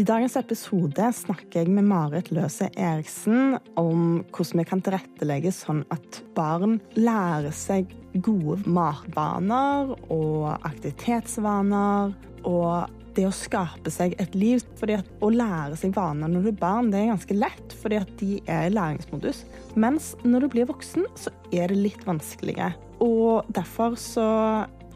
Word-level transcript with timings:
I 0.00 0.04
dagens 0.06 0.32
episode 0.38 1.08
snakker 1.12 1.60
jeg 1.60 1.72
med 1.76 1.84
Marit 1.84 2.30
Løse 2.32 2.70
Eriksen 2.80 3.58
om 3.76 4.22
hvordan 4.32 4.62
vi 4.62 4.64
kan 4.70 4.80
tilrettelegge 4.80 5.50
sånn 5.52 5.82
at 5.92 6.20
barn 6.32 6.78
lærer 6.96 7.52
seg 7.52 7.90
gode 8.24 8.62
matvaner 8.70 9.90
og 10.06 10.46
aktivitetsvaner. 10.54 12.14
Og 12.48 13.12
det 13.18 13.26
å 13.28 13.34
skape 13.34 13.92
seg 13.92 14.14
et 14.22 14.38
liv. 14.38 14.64
fordi 14.80 14.96
at 15.02 15.10
Å 15.20 15.28
lære 15.34 15.76
seg 15.76 15.92
vaner 15.98 16.32
når 16.32 16.46
du 16.46 16.52
er 16.54 16.60
barn, 16.62 16.88
det 16.94 17.02
er 17.02 17.12
ganske 17.12 17.36
lett, 17.36 17.74
fordi 17.82 17.98
at 18.00 18.14
de 18.22 18.38
er 18.46 18.70
i 18.70 18.72
læringsmodus. 18.72 19.42
Mens 19.76 20.14
når 20.24 20.46
du 20.46 20.52
blir 20.54 20.70
voksen, 20.70 21.04
så 21.12 21.34
er 21.52 21.68
det 21.68 21.76
litt 21.76 22.06
vanskeligere. 22.08 22.72
Og 23.04 23.44
derfor 23.52 24.00
så 24.00 24.30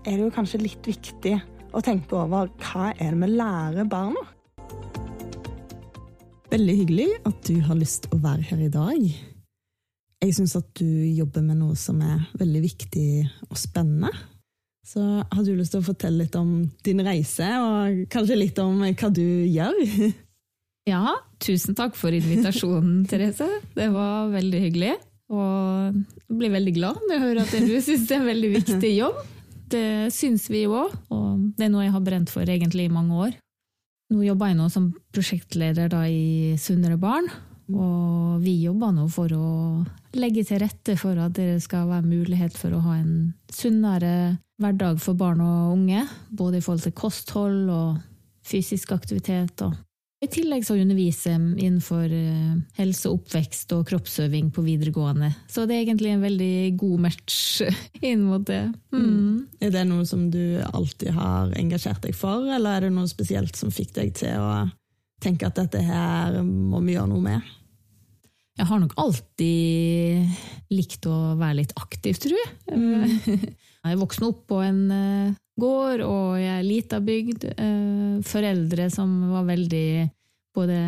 er 0.06 0.14
det 0.14 0.22
jo 0.22 0.32
kanskje 0.38 0.64
litt 0.64 0.88
viktig 0.88 1.34
å 1.74 1.84
tenke 1.84 2.16
over 2.16 2.48
hva 2.62 2.94
er 2.94 3.12
det 3.12 3.20
vi 3.20 3.34
lærer 3.34 3.84
barna? 3.84 4.30
Veldig 6.54 6.74
hyggelig 6.78 7.08
at 7.26 7.38
du 7.48 7.56
har 7.66 7.74
lyst 7.74 8.04
til 8.04 8.12
å 8.14 8.20
være 8.22 8.44
her 8.46 8.60
i 8.62 8.70
dag. 8.70 9.06
Jeg 10.22 10.34
syns 10.36 10.52
at 10.54 10.68
du 10.78 10.86
jobber 10.86 11.42
med 11.42 11.58
noe 11.58 11.74
som 11.74 11.98
er 12.04 12.20
veldig 12.38 12.60
viktig 12.62 13.06
og 13.48 13.58
spennende. 13.58 14.12
Så 14.86 15.02
har 15.02 15.42
du 15.42 15.50
lyst 15.56 15.74
til 15.74 15.82
å 15.82 15.86
fortelle 15.88 16.22
litt 16.22 16.36
om 16.38 16.52
din 16.86 17.02
reise, 17.02 17.48
og 17.58 18.04
kanskje 18.12 18.38
litt 18.38 18.60
om 18.62 18.84
hva 18.84 19.10
du 19.10 19.26
gjør? 19.50 19.82
Ja, 20.84 21.14
tusen 21.40 21.72
takk 21.72 21.94
for 21.96 22.12
invitasjonen, 22.12 22.98
Therese. 23.08 23.46
Det 23.72 23.86
var 23.88 24.28
veldig 24.34 24.58
hyggelig. 24.66 24.90
Og 25.32 25.94
jeg 25.96 26.36
blir 26.36 26.52
veldig 26.52 26.74
glad 26.76 26.98
når 27.06 27.14
jeg 27.14 27.22
hører 27.22 27.40
at 27.40 27.54
du 27.64 27.72
syns 27.80 28.04
det 28.04 28.12
er 28.12 28.20
en 28.20 28.28
veldig 28.28 28.50
viktig 28.60 28.90
jobb. 28.98 29.22
Det 29.74 30.12
syns 30.12 30.44
vi 30.52 30.66
jo 30.66 30.74
òg, 30.76 30.92
og 31.10 31.46
det 31.56 31.64
er 31.66 31.70
noe 31.72 31.86
jeg 31.86 31.94
har 31.96 32.02
brent 32.04 32.30
for 32.30 32.46
egentlig 32.46 32.84
i 32.84 32.92
mange 32.92 33.16
år. 33.24 33.32
Nå 34.14 34.22
jobber 34.22 34.52
jeg 34.52 34.58
nå 34.60 34.68
som 34.70 34.92
prosjektleder 35.10 35.90
da 35.90 36.04
i 36.06 36.54
Sunnere 36.60 36.94
barn, 37.02 37.26
og 37.74 38.42
vi 38.44 38.60
jobber 38.62 38.92
nå 38.94 39.08
for 39.10 39.32
å 39.34 39.48
legge 40.14 40.44
til 40.46 40.60
rette 40.62 40.94
for 41.00 41.18
at 41.18 41.34
det 41.34 41.58
skal 41.64 41.88
være 41.90 42.06
mulighet 42.06 42.54
for 42.54 42.76
å 42.76 42.82
ha 42.84 42.98
en 43.00 43.32
sunnere 43.50 44.36
hverdag 44.62 45.00
for 45.02 45.18
barn 45.18 45.42
og 45.42 45.72
unge, 45.74 46.04
både 46.30 46.60
i 46.60 46.62
forhold 46.62 46.84
til 46.84 46.94
kosthold 46.94 47.72
og 47.74 47.98
fysisk 48.46 48.92
aktivitet 48.94 49.64
og 49.66 49.74
i 50.24 50.30
tillegg 50.32 50.64
så 50.66 50.76
underviser 50.80 51.34
jeg 51.34 51.66
innenfor 51.66 52.04
eh, 52.08 52.54
helse, 52.78 53.10
oppvekst 53.12 53.74
og 53.76 53.84
kroppsøving 53.88 54.50
på 54.54 54.64
videregående. 54.66 55.30
Så 55.50 55.66
det 55.68 55.76
er 55.76 55.84
egentlig 55.84 56.14
en 56.14 56.24
veldig 56.24 56.54
god 56.80 57.04
match 57.06 57.38
inn 58.10 58.24
mot 58.28 58.44
det. 58.48 58.62
Mm. 58.94 59.04
Mm. 59.04 59.42
Er 59.60 59.74
det 59.74 59.84
noe 59.90 60.06
som 60.08 60.28
du 60.32 60.60
alltid 60.70 61.12
har 61.16 61.52
engasjert 61.60 62.02
deg 62.06 62.16
for, 62.16 62.46
eller 62.48 62.78
er 62.78 62.88
det 62.88 62.94
noe 62.96 63.10
spesielt 63.10 63.58
som 63.58 63.74
fikk 63.74 63.94
deg 63.98 64.14
til 64.22 64.40
å 64.40 64.64
tenke 65.24 65.48
at 65.48 65.60
dette 65.60 65.80
her 65.84 66.40
må 66.44 66.82
vi 66.84 66.96
gjøre 66.96 67.12
noe 67.12 67.24
med? 67.24 67.52
Jeg 68.54 68.68
har 68.70 68.78
nok 68.78 68.92
alltid 69.02 70.34
likt 70.70 71.06
å 71.10 71.34
være 71.38 71.58
litt 71.62 71.72
aktiv, 71.80 72.18
tror 72.22 72.36
jeg. 72.38 72.52
Mm. 72.70 73.48
Jeg 73.84 73.98
vokste 74.00 74.28
opp 74.30 74.46
på 74.48 74.62
en 74.64 74.84
eh, 74.94 75.34
gård, 75.60 76.00
og 76.06 76.38
jeg 76.40 76.52
er 76.54 76.62
lita 76.64 77.02
bygd. 77.04 77.42
Eh, 77.52 78.14
foreldre 78.24 78.86
som 78.88 79.10
var 79.28 79.44
veldig 79.44 79.88
både 80.56 80.78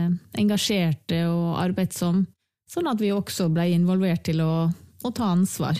engasjerte 0.40 1.18
og 1.28 1.58
arbeidsomme. 1.60 2.24
Sånn 2.72 2.88
at 2.88 3.02
vi 3.02 3.12
også 3.12 3.50
ble 3.52 3.68
involvert 3.74 4.24
til 4.26 4.40
å, 4.42 4.54
å, 4.66 5.10
ta 5.12 5.28
ansvar. 5.34 5.76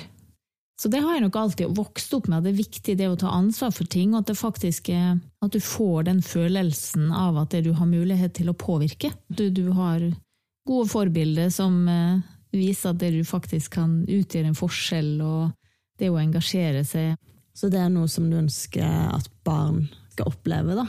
Så 0.77 0.91
det 0.92 1.01
har 1.03 1.17
jeg 1.17 1.25
nok 1.25 1.39
alltid 1.41 1.73
vokst 1.73 2.12
opp 2.14 2.29
med, 2.29 2.39
at 2.39 2.45
det 2.45 2.53
er 2.53 2.61
viktig 2.61 2.98
det 3.01 3.09
å 3.09 3.17
ta 3.19 3.33
ansvar 3.33 3.73
for 3.73 3.89
ting, 3.89 4.12
og 4.12 4.20
at 4.20 4.31
det 4.31 4.37
faktisk 4.39 4.92
er 4.92 5.17
at 5.17 5.57
du 5.57 5.59
får 5.64 6.07
den 6.11 6.20
følelsen 6.23 7.09
av 7.17 7.41
at 7.41 7.57
du 7.64 7.73
har 7.81 7.89
mulighet 7.89 8.37
til 8.37 8.53
å 8.53 8.59
påvirke. 8.61 9.14
Du, 9.33 9.48
du 9.48 9.73
har 9.73 10.05
gode 10.67 10.89
forbilder 10.91 11.50
som 11.55 11.78
eh, 11.89 12.19
viser 12.56 12.92
at 12.92 13.00
du 13.00 13.22
faktisk 13.27 13.78
kan 13.78 14.00
utgjøre 14.05 14.51
en 14.51 14.58
forskjell, 14.58 15.17
og 15.23 15.55
det 16.01 16.11
å 16.13 16.20
engasjere 16.20 16.85
seg. 16.86 17.17
Så 17.57 17.70
det 17.73 17.80
er 17.80 17.90
noe 17.92 18.08
som 18.11 18.29
du 18.29 18.36
ønsker 18.39 18.85
at 18.85 19.29
barn 19.46 19.86
skal 20.13 20.33
oppleve, 20.33 20.77
da? 20.77 20.86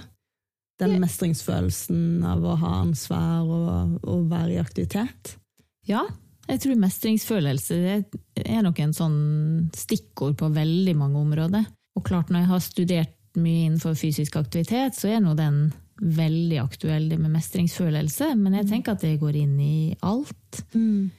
Den 0.77 0.99
mestringsfølelsen 1.01 2.21
av 2.27 2.43
å 2.45 2.53
ha 2.61 2.73
ansvar 2.83 3.47
og, 3.47 3.95
og 4.05 4.27
være 4.29 4.57
i 4.57 4.61
aktivitet? 4.61 5.33
Ja, 5.89 6.03
jeg 6.47 6.61
tror 6.63 6.79
mestringsfølelse 6.79 7.77
er 8.43 8.61
nok 8.63 8.79
en 8.83 8.93
sånn 8.95 9.17
stikkord 9.75 10.37
på 10.39 10.51
veldig 10.53 10.93
mange 10.99 11.19
områder. 11.23 11.65
Og 11.97 12.05
klart, 12.05 12.29
når 12.29 12.43
jeg 12.43 12.51
har 12.51 12.63
studert 12.63 13.15
mye 13.37 13.65
innenfor 13.65 13.97
fysisk 13.97 14.37
aktivitet, 14.39 14.95
så 14.95 15.09
er 15.11 15.23
nå 15.23 15.33
den 15.37 15.67
veldig 16.01 16.59
aktuell, 16.61 17.07
det 17.09 17.17
med 17.21 17.33
mestringsfølelse. 17.33 18.33
Men 18.37 18.59
jeg 18.59 18.69
tenker 18.71 18.95
at 18.95 19.05
det 19.05 19.17
går 19.21 19.39
inn 19.43 19.57
i 19.61 19.79
alt. 20.05 20.61
Mm. 20.73 21.09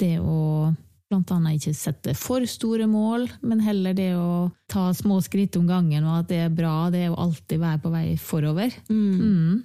Det 0.00 0.16
å 0.22 0.70
blant 1.10 1.32
annet 1.34 1.58
ikke 1.58 1.74
sette 1.74 2.14
for 2.14 2.44
store 2.46 2.86
mål, 2.86 3.26
men 3.42 3.62
heller 3.64 3.96
det 3.98 4.12
å 4.14 4.50
ta 4.70 4.92
små 4.94 5.18
skritt 5.24 5.58
om 5.58 5.66
gangen, 5.66 6.06
og 6.06 6.20
at 6.20 6.30
det 6.30 6.38
er 6.44 6.54
bra, 6.54 6.86
det 6.92 7.02
er 7.04 7.10
å 7.10 7.18
alltid 7.24 7.58
være 7.58 7.82
på 7.82 7.90
vei 7.90 8.06
forover. 8.14 8.76
Mm. 8.86 9.16
Mm. 9.18 9.56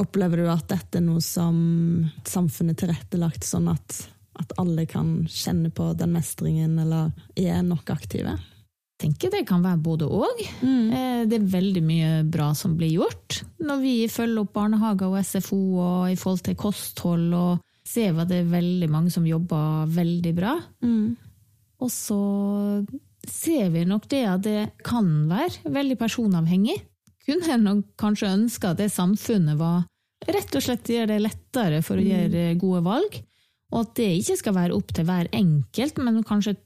Opplever 0.00 0.40
du 0.40 0.48
at 0.50 0.66
dette 0.72 0.98
er 0.98 1.04
noe 1.04 1.20
som 1.22 1.58
samfunnet 2.26 2.80
tilrettelagt 2.80 3.44
sånn 3.46 3.68
at, 3.70 4.00
at 4.40 4.56
alle 4.58 4.88
kan 4.90 5.20
kjenne 5.28 5.68
på 5.70 5.92
den 6.00 6.16
mestringen, 6.16 6.80
eller 6.80 7.12
er 7.36 7.60
nok 7.66 7.92
aktive? 7.92 8.38
Tenker 9.04 9.32
det 9.34 9.42
kan 9.48 9.60
være 9.64 9.82
både 9.84 10.08
og. 10.08 10.40
Mm. 10.64 10.88
Eh, 10.96 11.22
det 11.28 11.36
er 11.36 11.52
veldig 11.52 11.82
mye 11.84 12.10
bra 12.32 12.48
som 12.56 12.76
blir 12.78 12.94
gjort. 12.94 13.42
Når 13.60 13.82
vi 13.82 13.94
følger 14.08 14.40
opp 14.40 14.54
barnehager 14.56 15.12
og 15.12 15.20
SFO 15.20 15.60
og 15.76 16.12
i 16.12 16.16
forhold 16.16 16.44
til 16.46 16.56
kosthold 16.56 17.26
og 17.36 17.64
ser 17.84 18.14
vi 18.14 18.24
at 18.24 18.30
det 18.30 18.40
er 18.40 18.54
veldig 18.54 18.88
mange 18.88 19.12
som 19.12 19.26
jobber 19.28 19.90
veldig 19.92 20.32
bra. 20.36 20.56
Mm. 20.84 21.16
Og 21.84 21.92
så 21.92 22.20
ser 23.28 23.68
vi 23.74 23.84
nok 23.88 24.08
det 24.12 24.24
at 24.28 24.44
det 24.44 24.60
kan 24.84 25.10
være 25.28 25.74
veldig 25.74 25.98
personavhengig. 26.00 26.78
Kunne 27.24 27.60
nok 27.60 27.92
kanskje 28.00 28.32
ønske 28.32 28.72
at 28.72 28.80
det 28.80 28.90
samfunnet 28.92 29.60
var 29.60 29.84
rett 30.24 30.56
og 30.56 30.64
slett 30.64 30.88
gjør 30.88 31.10
det 31.12 31.20
lettere 31.20 31.84
for 31.84 32.00
å 32.00 32.04
mm. 32.04 32.10
gjøre 32.10 32.58
gode 32.60 32.84
valg. 32.88 33.20
Og 33.74 33.80
at 33.82 33.96
det 33.98 34.10
ikke 34.20 34.38
skal 34.40 34.56
være 34.56 34.76
opp 34.76 34.92
til 34.94 35.08
hver 35.08 35.28
enkelt, 35.34 36.00
men 36.00 36.24
kanskje 36.24 36.56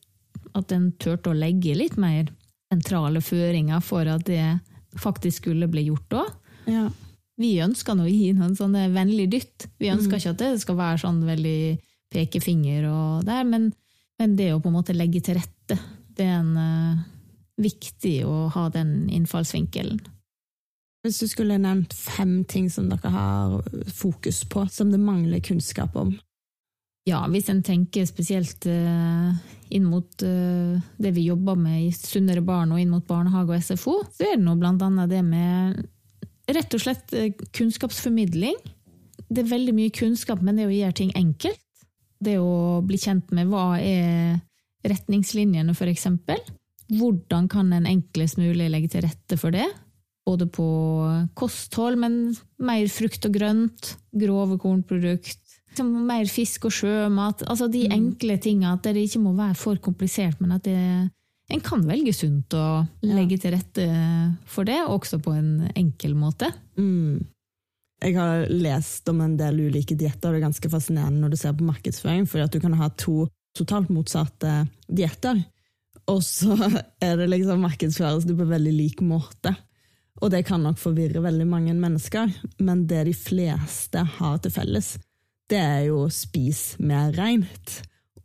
at 0.56 0.72
en 0.72 0.90
turte 1.00 1.32
å 1.32 1.36
legge 1.36 1.76
litt 1.76 1.98
mer 2.00 2.30
sentrale 2.72 3.20
føringer 3.24 3.82
for 3.84 4.08
at 4.08 4.24
det 4.28 4.58
faktisk 4.98 5.42
skulle 5.42 5.68
bli 5.70 5.88
gjort 5.88 6.18
òg. 6.22 6.32
Ja 6.68 6.88
vi 7.38 7.54
ønsker 7.62 7.96
nå 7.96 8.06
å 8.06 8.10
gi 8.10 8.32
noen 8.36 8.56
sånne 8.58 8.88
vennlig 8.94 9.28
dytt. 9.32 9.68
Vi 9.78 9.92
ønsker 9.92 10.16
mm. 10.16 10.20
ikke 10.20 10.34
at 10.34 10.42
det 10.42 10.50
skal 10.62 10.78
være 10.78 11.02
sånn 11.04 11.20
veldig 11.26 11.60
pekefinger 12.12 12.88
og 12.90 13.26
der, 13.28 13.44
men, 13.46 13.70
men, 14.18 14.36
det 14.38 14.50
å 14.54 14.60
på 14.62 14.70
en 14.72 14.78
måte 14.78 14.96
legge 14.96 15.22
til 15.24 15.38
rette, 15.38 15.78
det 16.18 16.26
er 16.26 16.38
en, 16.40 16.54
uh, 16.56 17.02
viktig 17.60 18.16
å 18.26 18.46
ha 18.54 18.68
den 18.74 19.10
innfallsvinkelen. 19.14 20.00
Hvis 21.04 21.20
du 21.22 21.28
skulle 21.30 21.60
nevnt 21.62 21.94
fem 21.94 22.40
ting 22.48 22.66
som 22.70 22.88
dere 22.90 23.12
har 23.14 23.60
fokus 23.94 24.42
på, 24.50 24.64
som 24.72 24.90
det 24.90 24.98
mangler 25.02 25.42
kunnskap 25.44 25.94
om? 25.98 26.16
Ja, 27.08 27.22
hvis 27.30 27.48
en 27.48 27.62
tenker 27.64 28.04
spesielt 28.08 28.66
uh, 28.68 29.30
inn 29.72 29.86
mot 29.88 30.24
uh, 30.26 30.80
det 31.00 31.12
vi 31.16 31.28
jobber 31.28 31.56
med 31.56 31.86
i 31.86 31.92
Sunnere 31.94 32.42
barn 32.44 32.74
og 32.74 32.82
inn 32.82 32.92
mot 32.92 33.06
barnehage 33.08 33.54
og 33.54 33.64
SFO, 33.64 33.94
så 34.12 34.26
er 34.26 34.36
det 34.36 34.44
nå 34.44 34.56
annet 34.90 35.12
det 35.12 35.22
med 35.24 35.78
rett 36.48 36.74
og 36.74 36.82
slett 36.82 37.14
eh, 37.16 37.32
kunnskapsformidling. 37.54 38.56
Det 39.28 39.42
er 39.42 39.50
veldig 39.50 39.74
mye 39.76 39.94
kunnskap, 39.94 40.40
men 40.44 40.56
det 40.56 40.68
å 40.68 40.72
gjøre 40.72 40.96
ting 40.96 41.10
enkelt. 41.18 41.60
Det 42.24 42.38
å 42.40 42.80
bli 42.86 42.98
kjent 42.98 43.34
med 43.36 43.50
hva 43.50 43.76
er 43.78 44.38
retningslinjene, 44.88 45.74
eksempel. 45.92 46.40
Hvordan 46.88 47.50
kan 47.52 47.68
en 47.76 47.88
enklest 47.88 48.40
mulig 48.40 48.70
legge 48.72 48.94
til 48.94 49.04
rette 49.04 49.36
for 49.36 49.54
det? 49.54 49.66
Både 50.28 50.48
på 50.50 50.68
kosthold, 51.38 52.00
men 52.00 52.18
mer 52.64 52.88
frukt 52.92 53.28
og 53.28 53.36
grønt, 53.36 53.92
grove 54.16 54.58
kornprodukt, 54.60 55.44
mer 55.84 56.26
fisk 56.30 56.68
og 56.68 56.74
sjømat. 56.74 57.44
Altså 57.48 57.68
de 57.70 57.84
mm. 57.86 57.94
enkle 57.94 58.38
tinga, 58.42 58.74
at 58.74 58.88
det 58.88 59.06
ikke 59.06 59.22
må 59.22 59.34
være 59.36 59.56
for 59.58 59.80
komplisert, 59.82 60.40
men 60.40 60.56
at 60.56 60.66
det 60.66 60.78
en 61.48 61.64
kan 61.64 61.80
velge 61.88 62.12
sunt 62.12 62.52
og 62.58 63.06
legge 63.08 63.38
til 63.40 63.54
rette 63.56 63.84
for 64.48 64.68
det, 64.68 64.82
også 64.84 65.20
på 65.24 65.32
en 65.32 65.68
enkel 65.72 66.16
måte. 66.18 66.50
Mm. 66.76 67.24
Jeg 68.04 68.14
har 68.14 68.44
lest 68.52 69.08
om 69.10 69.22
en 69.24 69.36
del 69.38 69.62
ulike 69.66 69.96
dietter, 69.98 70.28
og 70.28 70.36
det 70.36 70.42
er 70.42 70.46
ganske 70.46 70.70
fascinerende 70.70 71.22
når 71.22 71.32
du 71.32 71.38
ser 71.40 71.56
på 71.56 71.66
markedsføring, 71.66 72.28
for 72.28 72.44
at 72.44 72.52
du 72.52 72.60
kan 72.62 72.76
ha 72.78 72.90
to 73.00 73.24
totalt 73.56 73.88
motsatte 73.90 74.60
dietter, 74.86 75.40
og 76.08 76.20
så 76.24 76.54
er 77.06 77.16
det 77.18 77.30
liksom 77.32 77.64
markedsføres 77.64 78.28
du 78.28 78.36
på 78.36 78.46
veldig 78.48 78.74
lik 78.76 79.02
måte. 79.04 79.54
Og 80.18 80.32
det 80.34 80.44
kan 80.48 80.62
nok 80.62 80.78
forvirre 80.80 81.22
veldig 81.22 81.46
mange 81.46 81.74
mennesker, 81.78 82.30
men 82.60 82.86
det 82.90 83.04
de 83.08 83.14
fleste 83.14 84.02
har 84.18 84.40
til 84.42 84.52
felles, 84.54 84.96
det 85.48 85.58
er 85.60 85.82
jo 85.88 86.06
spis 86.12 86.76
mer 86.80 87.12
reint 87.16 87.78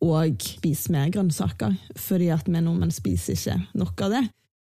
og 0.03 0.43
spise 0.43 0.91
mer 0.91 1.11
grønnsaker, 1.13 1.75
fordi 1.95 2.29
at 2.35 2.47
vi 2.49 2.59
nordmenn 2.59 2.91
spiser 2.91 3.37
ikke 3.37 3.59
nok 3.79 4.01
av 4.03 4.15
det. 4.17 4.23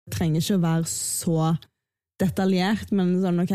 Det 0.06 0.16
trenger 0.18 0.44
ikke 0.44 0.58
å 0.58 0.64
være 0.66 0.90
så 0.92 1.52
detaljert, 2.22 2.92
men 2.94 3.14
sånn, 3.22 3.40
ok, 3.44 3.54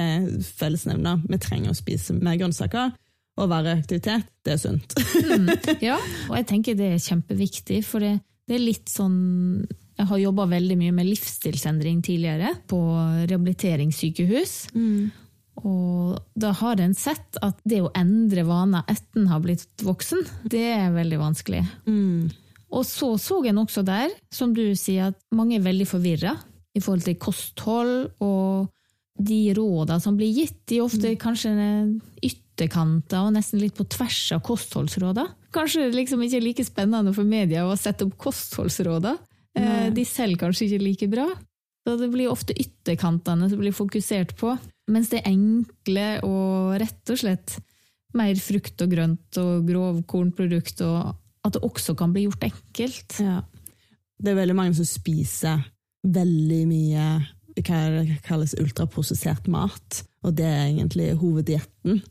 fellesnevner. 0.59 1.21
Vi 1.29 1.41
trenger 1.43 1.73
å 1.73 1.79
spise 1.79 2.17
mer 2.17 2.39
grønnsaker 2.41 2.95
og 3.37 3.51
være 3.53 3.75
i 3.75 3.81
aktivitet. 3.83 4.31
Det 4.45 4.55
er 4.55 4.63
sunt. 4.63 4.97
Mm, 4.97 5.51
ja, 5.91 5.99
og 6.31 6.39
jeg 6.39 6.49
tenker 6.49 6.79
det 6.79 6.95
er 6.95 7.05
kjempeviktig, 7.05 7.83
for 7.87 8.05
det, 8.05 8.17
det 8.49 8.57
er 8.57 8.65
litt 8.65 8.89
sånn 8.93 9.19
Jeg 9.97 10.09
har 10.11 10.19
jobba 10.21 10.45
veldig 10.51 10.75
mye 10.77 10.93
med 10.93 11.09
livsstilsendring 11.09 12.03
tidligere, 12.05 12.51
på 12.69 12.81
rehabiliteringssykehus. 13.29 14.57
Mm. 14.77 15.07
Og 15.65 16.19
da 16.37 16.53
har 16.59 16.81
en 16.83 16.95
sett 16.97 17.39
at 17.45 17.61
det 17.65 17.81
å 17.85 17.93
endre 17.97 18.45
vaner 18.49 18.85
etter 18.91 19.23
en 19.23 19.31
har 19.31 19.41
blitt 19.45 19.85
voksen, 19.87 20.25
det 20.53 20.65
er 20.75 20.93
veldig 20.95 21.21
vanskelig. 21.23 21.63
Mm. 21.89 22.29
Og 22.77 22.85
så 22.85 23.13
så 23.21 23.41
en 23.47 23.63
også 23.63 23.85
der, 23.87 24.13
som 24.33 24.53
du 24.57 24.65
sier, 24.77 25.13
at 25.13 25.21
mange 25.35 25.57
er 25.57 25.65
veldig 25.65 25.87
forvirra 25.89 26.35
i 26.77 26.83
forhold 26.83 27.07
til 27.07 27.17
kosthold, 27.21 27.95
og 28.21 28.69
de 29.17 29.41
rådene 29.57 30.03
som 30.03 30.17
blir 30.19 30.35
gitt, 30.35 30.59
de 30.69 30.81
er 30.81 30.85
ofte 30.85 31.15
kanskje 31.21 31.55
ytterkanter 32.27 33.25
og 33.25 33.33
nesten 33.37 33.63
litt 33.63 33.77
på 33.79 33.87
tvers 33.89 34.21
av 34.37 34.43
kostholdsrådene. 34.45 35.33
Kanskje 35.57 35.87
det 35.87 35.97
liksom 35.97 36.21
ikke 36.21 36.37
er 36.37 36.45
like 36.45 36.67
spennende 36.69 37.15
for 37.17 37.25
media 37.25 37.65
å 37.65 37.77
sette 37.81 38.05
opp 38.05 38.19
kostholdsråda. 38.21 39.15
Eh. 39.57 39.89
De 39.97 40.05
selger 40.05 40.43
kanskje 40.43 40.67
ikke 40.69 40.85
like 40.85 41.09
bra. 41.13 41.31
Så 41.87 41.95
det 42.01 42.11
blir 42.13 42.29
ofte 42.29 42.53
ytterkantene 42.53 43.49
som 43.49 43.61
blir 43.63 43.73
fokusert 43.73 44.35
på, 44.37 44.57
mens 44.93 45.11
det 45.13 45.25
enkle 45.27 46.09
og 46.27 46.77
rett 46.81 47.13
og 47.13 47.21
slett 47.21 47.57
mer 48.17 48.39
frukt 48.41 48.81
og 48.85 48.93
grønt 48.93 49.39
og 49.43 49.67
grovkornprodukt, 49.69 50.83
og 50.87 51.47
at 51.47 51.57
det 51.57 51.65
også 51.67 51.95
kan 51.99 52.15
bli 52.15 52.27
gjort 52.27 52.47
enkelt. 52.49 53.19
Ja. 53.23 53.41
Det 54.17 54.33
er 54.33 54.39
veldig 54.41 54.57
mange 54.57 54.77
som 54.79 54.89
spiser 54.89 55.65
veldig 56.07 56.63
mye 56.71 57.07
hva 57.57 57.79
det 57.91 58.19
kalles 58.27 58.55
ultraprosessert 58.61 59.49
mat, 59.49 60.03
og 60.25 60.37
det 60.37 60.47
er 60.47 60.67
egentlig 60.67 61.15
hoveddietten. 61.17 62.03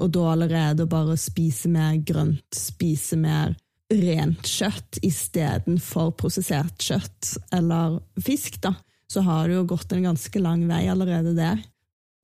Og 0.00 0.12
da 0.14 0.26
allerede 0.32 0.86
bare 0.88 1.16
spise 1.20 1.70
mer 1.72 1.96
grønt, 2.06 2.56
spise 2.56 3.18
mer 3.20 3.56
rent 3.90 4.46
kjøtt 4.46 5.00
istedenfor 5.06 6.12
prosessert 6.20 6.84
kjøtt 6.84 7.34
eller 7.56 7.98
fisk, 8.22 8.60
da, 8.62 8.74
så 9.10 9.24
har 9.26 9.48
det 9.48 9.56
jo 9.56 9.66
gått 9.72 9.92
en 9.96 10.06
ganske 10.12 10.42
lang 10.42 10.62
vei 10.70 10.84
allerede 10.92 11.34
der. 11.34 11.58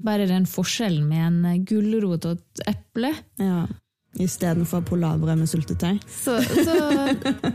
Bare 0.05 0.27
den 0.29 0.45
forskjellen 0.45 1.07
med 1.09 1.27
en 1.27 1.65
gulrot 1.65 2.27
og 2.29 2.37
et 2.37 2.67
eple. 2.69 3.15
Ja. 3.41 3.65
Istedenfor 4.21 4.81
polarbrød 4.85 5.37
med 5.41 5.49
syltetøy. 5.49 5.97
Så, 6.09 6.37
så 6.45 6.77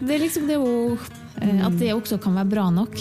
det 0.02 0.16
er 0.16 0.22
liksom 0.22 0.48
det 0.50 0.58
å 0.62 0.98
eh, 1.42 1.62
At 1.66 1.78
det 1.78 1.94
også 1.94 2.18
kan 2.22 2.38
være 2.38 2.50
bra 2.50 2.68
nok. 2.74 2.98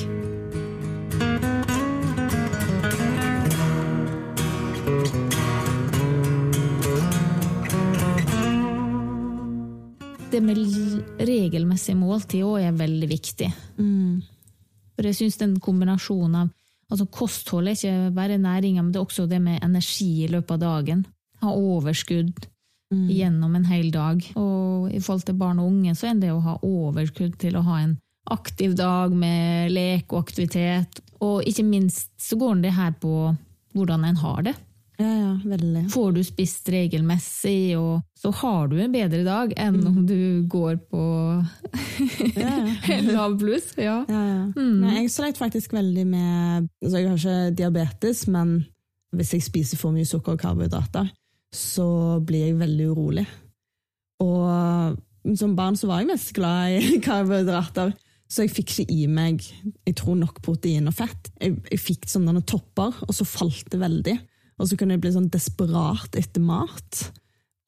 Det 10.31 10.41
med 10.45 10.61
regelmessig 11.27 11.97
måltid 11.99 12.45
òg 12.47 12.69
er 12.69 12.77
veldig 12.77 13.09
viktig. 13.11 13.49
Mm. 13.81 14.21
For 14.95 15.09
jeg 15.09 15.17
syns 15.17 15.41
den 15.41 15.57
kombinasjonen 15.61 16.43
av 16.45 16.57
altså 16.91 17.07
Kosthold 17.07 17.71
er 17.71 17.79
ikke 17.79 18.15
bare 18.15 18.39
næringa, 18.39 18.83
men 18.83 18.93
det 18.93 19.01
er 19.01 19.07
også 19.07 19.27
det 19.31 19.41
med 19.43 19.63
energi 19.65 20.25
i 20.25 20.31
løpet 20.31 20.57
av 20.59 20.63
dagen. 20.65 21.05
Ha 21.41 21.53
overskudd 21.57 22.47
gjennom 22.91 23.55
en 23.57 23.69
hel 23.71 23.91
dag. 23.95 24.23
Og 24.37 24.91
i 24.91 25.01
forhold 25.01 25.27
til 25.27 25.39
barn 25.39 25.61
og 25.63 25.71
unge, 25.71 25.95
så 25.95 26.11
er 26.11 26.21
det 26.21 26.33
å 26.35 26.43
ha 26.45 26.57
overskudd 26.67 27.39
til 27.41 27.57
å 27.57 27.65
ha 27.67 27.83
en 27.85 27.99
aktiv 28.31 28.75
dag 28.79 29.15
med 29.17 29.71
lek 29.73 30.11
og 30.13 30.25
aktivitet. 30.25 31.01
Og 31.23 31.47
ikke 31.47 31.67
minst 31.67 32.11
så 32.21 32.39
går 32.41 32.65
det 32.65 32.75
her 32.75 32.93
på 33.01 33.33
hvordan 33.77 34.05
en 34.09 34.21
har 34.21 34.43
det. 34.51 34.57
Ja, 35.01 35.11
ja, 35.17 35.31
veldig. 35.49 35.87
Får 35.95 36.11
du 36.13 36.21
spist 36.27 36.69
regelmessig, 36.73 37.73
og 37.81 38.03
så 38.19 38.33
har 38.43 38.69
du 38.69 38.77
en 38.83 38.93
bedre 38.93 39.23
dag 39.25 39.55
enn 39.57 39.79
om 39.89 40.03
du 40.09 40.45
går 40.51 40.77
på 40.91 41.05
Ja, 42.37 42.53
ja. 42.85 42.99
lav 43.17 43.39
bluss. 43.41 43.73
Ja. 43.81 44.03
Ja, 44.11 44.21
ja. 44.29 44.43
Nei, 44.57 44.99
jeg 44.99 45.13
sleit 45.15 45.41
faktisk 45.41 45.73
veldig 45.77 46.05
med 46.11 46.69
altså 46.83 47.01
Jeg 47.01 47.09
har 47.09 47.23
ikke 47.23 47.57
diabetes, 47.63 48.27
men 48.29 48.59
hvis 49.17 49.33
jeg 49.35 49.47
spiser 49.47 49.81
for 49.81 49.95
mye 49.95 50.07
sukker 50.07 50.37
og 50.37 50.43
karbohydrater, 50.43 51.09
så 51.55 52.21
blir 52.27 52.51
jeg 52.51 52.61
veldig 52.61 52.91
urolig. 52.93 53.27
Og 54.23 55.01
som 55.41 55.57
barn 55.57 55.77
så 55.77 55.89
var 55.91 56.03
jeg 56.03 56.13
mest 56.13 56.35
glad 56.37 56.77
i 56.77 57.01
karbohydrater, 57.07 57.95
så 58.31 58.45
jeg 58.45 58.53
fikk 58.55 58.75
ikke 58.77 58.95
i 58.95 59.07
meg 59.11 59.41
jeg 59.43 59.97
tror 59.99 60.19
nok 60.21 60.39
protein 60.45 60.87
og 60.87 60.95
fett. 60.95 61.33
Jeg, 61.41 61.57
jeg 61.73 61.83
fikk 61.83 62.07
sånne 62.11 62.45
topper, 62.47 63.01
og 63.09 63.17
så 63.17 63.27
falt 63.27 63.73
det 63.73 63.81
veldig. 63.81 64.15
Og 64.61 64.69
så 64.69 64.77
kunne 64.77 64.97
jeg 64.97 65.03
bli 65.05 65.15
sånn 65.15 65.31
desperat 65.33 66.17
etter 66.21 66.45
mat. 66.45 67.05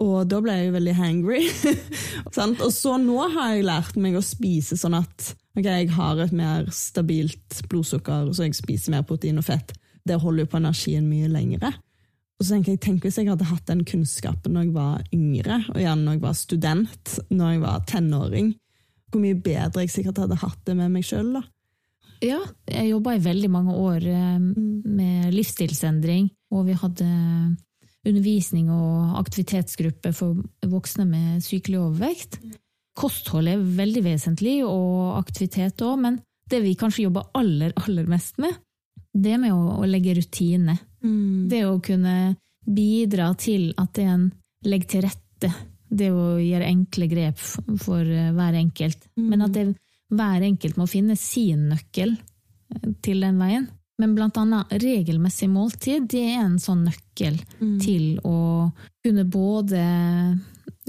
Og 0.02 0.26
da 0.28 0.40
ble 0.42 0.56
jeg 0.58 0.68
jo 0.68 0.74
veldig 0.76 0.96
hangry. 0.98 1.44
Og 2.26 2.72
så 2.74 2.96
nå 3.00 3.20
har 3.36 3.54
jeg 3.54 3.68
lært 3.68 3.96
meg 4.00 4.18
å 4.18 4.24
spise 4.24 4.76
sånn 4.78 4.98
at 4.98 5.32
ok, 5.56 5.66
jeg 5.66 5.92
har 5.94 6.20
et 6.20 6.34
mer 6.36 6.68
stabilt 6.74 7.62
blodsukker, 7.70 8.32
så 8.34 8.48
jeg 8.48 8.58
spiser 8.58 8.96
mer 8.96 9.06
protein 9.08 9.40
og 9.40 9.46
fett. 9.46 9.72
Det 10.02 10.18
holder 10.18 10.44
jo 10.44 10.52
på 10.52 10.60
energien 10.60 11.08
mye 11.08 11.30
lengre. 11.30 11.72
Og 12.40 12.46
så 12.46 12.56
tenker 12.56 12.74
jeg, 12.74 12.82
tenk 12.82 13.04
hvis 13.06 13.20
jeg 13.20 13.30
hadde 13.30 13.46
hatt 13.46 13.68
den 13.68 13.84
kunnskapen 13.86 14.56
når 14.56 14.66
jeg 14.66 14.74
var 14.74 15.02
yngre, 15.14 15.60
og 15.70 15.78
gjerne 15.78 16.06
når 16.08 16.16
jeg 16.16 16.24
var 16.24 16.38
student, 16.40 17.16
når 17.30 17.52
jeg 17.52 17.62
var 17.62 17.84
tenåring, 17.86 18.48
hvor 19.12 19.22
mye 19.22 19.38
bedre 19.38 19.84
jeg 19.84 19.92
sikkert 19.92 20.22
hadde 20.24 20.40
hatt 20.40 20.62
det 20.66 20.74
med 20.74 20.90
meg 20.90 21.06
sjøl. 21.06 21.36
Ja, 22.22 22.38
jeg 22.70 22.92
jobba 22.92 23.16
i 23.16 23.22
veldig 23.22 23.50
mange 23.50 23.74
år 23.74 24.04
eh, 24.06 24.38
med 24.38 25.32
livsstilsendring, 25.34 26.28
og 26.54 26.68
vi 26.68 26.76
hadde 26.78 27.08
undervisning 28.06 28.70
og 28.70 29.18
aktivitetsgruppe 29.20 30.12
for 30.14 30.42
voksne 30.70 31.06
med 31.08 31.42
sykelig 31.44 31.80
overvekt. 31.80 32.38
Kosthold 32.98 33.50
er 33.50 33.62
veldig 33.78 34.04
vesentlig, 34.06 34.60
og 34.66 35.18
aktivitet 35.18 35.82
òg, 35.82 35.98
men 36.02 36.20
det 36.50 36.60
vi 36.62 36.76
kanskje 36.78 37.06
jobber 37.06 37.30
aller, 37.38 37.74
aller 37.80 38.08
mest 38.10 38.38
med, 38.42 38.54
det 39.12 39.36
med 39.40 39.54
å, 39.54 39.78
å 39.80 39.88
legge 39.88 40.16
rutine. 40.18 40.76
Det 41.50 41.64
å 41.66 41.78
kunne 41.84 42.34
bidra 42.62 43.32
til 43.34 43.72
at 43.80 43.98
en 44.02 44.28
legger 44.66 44.90
til 44.92 45.06
rette. 45.08 45.52
Det 45.92 46.08
å 46.14 46.36
gjøre 46.40 46.68
enkle 46.70 47.08
grep 47.10 47.40
for 47.82 48.06
eh, 48.06 48.30
hver 48.32 48.58
enkelt. 48.60 49.08
Men 49.18 49.46
at 49.48 49.56
det, 49.56 49.66
hver 50.12 50.44
enkelt 50.46 50.78
må 50.80 50.88
finne 50.90 51.16
sin 51.18 51.68
nøkkel 51.72 52.16
eh, 52.16 52.90
til 53.04 53.24
den 53.24 53.40
veien. 53.40 53.68
Men 54.00 54.16
blant 54.16 54.38
annet 54.40 54.72
regelmessig 54.82 55.46
måltid, 55.52 56.08
det 56.10 56.22
er 56.32 56.40
en 56.42 56.58
sånn 56.58 56.86
nøkkel 56.88 57.36
til 57.84 58.16
å 58.26 58.70
kunne 59.04 59.24
både 59.28 59.82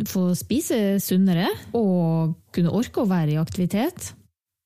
få 0.09 0.31
spise 0.37 0.97
sunnere 1.03 1.49
og 1.77 2.33
kunne 2.55 2.73
orke 2.73 3.03
å 3.03 3.09
være 3.09 3.35
i 3.35 3.41
aktivitet. 3.41 4.13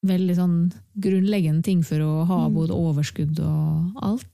Veldig 0.08 0.38
sånn 0.38 0.58
grunnleggende 0.96 1.66
ting 1.66 1.82
for 1.84 2.04
å 2.06 2.24
ha 2.30 2.40
både 2.54 2.78
overskudd 2.78 3.42
og 3.44 4.04
alt. 4.06 4.30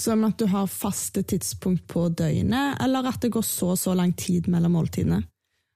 Som 0.00 0.22
at 0.24 0.38
du 0.40 0.46
har 0.48 0.68
faste 0.70 1.24
tidspunkt 1.28 1.84
på 1.90 2.06
døgnet, 2.16 2.78
eller 2.84 3.10
at 3.10 3.20
det 3.24 3.32
går 3.34 3.44
så 3.44 3.74
og 3.74 3.80
så 3.80 3.96
lang 3.96 4.14
tid 4.16 4.46
mellom 4.48 4.78
måltidene? 4.78 5.24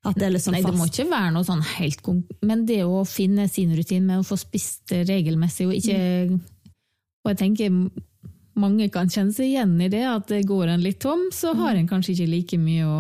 Det 0.03 0.29
liksom 0.33 0.57
Nei, 0.57 0.65
det 0.67 0.75
må 0.75 0.89
ikke 0.89 1.07
være 1.07 1.31
noe 1.31 1.47
sånn 1.47 1.61
helt 1.77 2.09
Men 2.43 2.65
det 2.67 2.81
å 2.83 3.05
finne 3.07 3.47
sin 3.47 3.71
rutine 3.77 4.03
med 4.03 4.23
å 4.23 4.27
få 4.27 4.39
spist 4.41 4.91
regelmessig 4.91 5.69
og 5.69 5.77
ikke 5.79 5.99
Og 7.23 7.31
jeg 7.31 7.39
tenker 7.39 7.77
mange 8.59 8.89
kan 8.93 9.09
kjenne 9.09 9.33
seg 9.33 9.53
igjen 9.53 9.77
i 9.81 9.89
det, 9.93 10.03
at 10.05 10.27
det 10.29 10.43
går 10.49 10.75
en 10.75 10.83
litt 10.83 10.99
tom, 11.01 11.29
så 11.33 11.55
har 11.57 11.79
en 11.79 11.87
kanskje 11.89 12.17
ikke 12.17 12.33
like 12.33 12.59
mye 12.61 12.89
å 12.89 12.99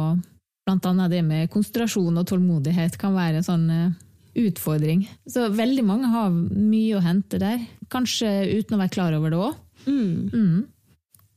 Blant 0.62 0.84
annet 0.86 1.10
det 1.10 1.24
med 1.26 1.50
konsentrasjon 1.50 2.20
og 2.20 2.26
tålmodighet 2.30 2.94
kan 2.94 3.16
være 3.16 3.40
en 3.40 3.46
sånn 3.46 3.64
eh, 3.74 3.94
utfordring. 4.44 5.00
Så 5.26 5.48
veldig 5.50 5.82
mange 5.82 6.10
har 6.12 6.30
mye 6.30 7.00
å 7.00 7.02
hente 7.02 7.40
der, 7.42 7.64
kanskje 7.90 8.30
uten 8.60 8.76
å 8.76 8.78
være 8.78 8.94
klar 8.94 9.16
over 9.16 9.34
det 9.34 9.40
òg. 9.42 9.56
Mm. 9.88 10.30
Mm. 10.30 10.60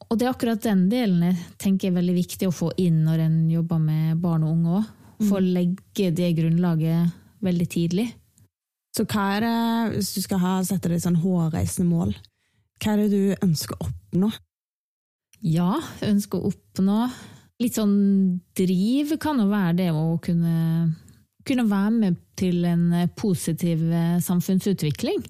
Og 0.05 0.19
det 0.19 0.27
er 0.27 0.29
akkurat 0.29 0.61
den 0.61 0.85
delen 0.91 1.25
jeg 1.25 1.39
tenker 1.57 1.89
er 1.89 1.97
veldig 1.97 2.15
viktig 2.19 2.51
å 2.51 2.53
få 2.53 2.69
inn 2.77 3.01
når 3.07 3.25
en 3.25 3.39
jobber 3.49 3.81
med 3.81 4.21
barn 4.21 4.45
og 4.45 4.53
unge 4.53 4.77
òg. 4.77 4.93
Få 5.23 5.39
legge 5.43 6.11
det 6.15 6.33
grunnlaget 6.37 7.13
veldig 7.45 7.67
tidlig. 7.71 8.07
Så 8.95 9.03
hva 9.11 9.25
er 9.35 9.43
det, 9.43 9.55
hvis 9.95 10.13
du 10.15 10.21
skal 10.23 10.41
ha, 10.43 10.57
sette 10.63 10.91
deg 10.91 11.03
sånn 11.03 11.19
hårreisende 11.19 11.89
mål, 11.89 12.13
hva 12.79 12.93
er 12.93 13.03
det 13.03 13.07
du 13.11 13.45
ønsker 13.45 13.75
å 13.75 13.89
oppnå? 13.89 14.29
Ja, 15.45 15.73
jeg 15.99 16.15
ønsker 16.15 16.39
å 16.39 16.51
oppnå 16.51 16.99
litt 17.61 17.77
sånn 17.77 17.95
driv 18.57 19.15
kan 19.21 19.39
jo 19.39 19.47
være 19.51 19.77
det 19.79 19.89
å 19.95 20.17
kunne, 20.23 20.55
kunne 21.47 21.67
være 21.69 21.93
med 21.95 22.19
til 22.39 22.65
en 22.67 22.89
positiv 23.15 23.85
eh, 23.91 24.17
samfunnsutvikling. 24.23 25.23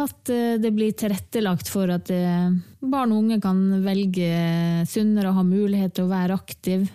At 0.00 0.30
eh, 0.32 0.56
det 0.62 0.72
blir 0.76 0.94
tilrettelagt 0.96 1.68
for 1.72 1.90
at 1.92 2.12
eh, 2.14 2.48
barn 2.80 3.12
og 3.12 3.24
unge 3.24 3.40
kan 3.44 3.60
velge 3.84 4.30
sunnere 4.88 5.32
og 5.32 5.40
ha 5.42 5.46
mulighet 5.48 5.96
til 5.98 6.06
å 6.06 6.12
være 6.12 6.38
aktiv. 6.38 6.88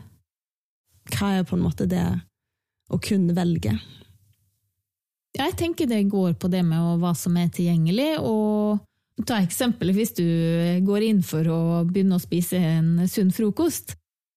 Hva 1.12 1.34
er 1.40 1.44
på 1.48 1.58
en 1.58 1.66
måte 1.66 1.90
det 1.90 2.06
å 2.94 3.00
kunne 3.04 3.36
velge? 3.36 3.76
Jeg 5.34 5.56
tenker 5.58 5.90
det 5.90 6.04
går 6.12 6.36
på 6.38 6.48
det 6.54 6.62
med 6.66 7.02
hva 7.02 7.12
som 7.18 7.36
er 7.42 7.50
tilgjengelig, 7.52 8.20
og 8.22 8.84
Ta 9.22 9.38
eksempelet 9.44 9.94
hvis 9.94 10.16
du 10.18 10.26
går 10.88 11.06
inn 11.06 11.20
for 11.26 11.46
å 11.46 11.60
begynne 11.86 12.18
å 12.18 12.22
spise 12.22 12.58
en 12.58 13.04
sunn 13.10 13.30
frokost, 13.34 13.94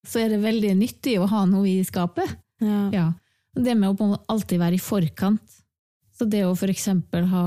så 0.06 0.20
er 0.20 0.34
det 0.34 0.42
veldig 0.44 0.74
nyttig 0.76 1.16
å 1.18 1.28
ha 1.30 1.46
noe 1.48 1.70
i 1.70 1.84
skapet. 1.86 2.28
Ja. 2.60 2.82
Ja. 2.92 3.06
Det 3.56 3.72
med 3.72 3.88
å 3.88 4.10
alltid 4.28 4.60
være 4.60 4.76
i 4.76 4.82
forkant. 4.82 5.62
Så 6.16 6.28
det 6.28 6.44
å 6.44 6.52
eksempel 6.68 7.24
ha 7.32 7.46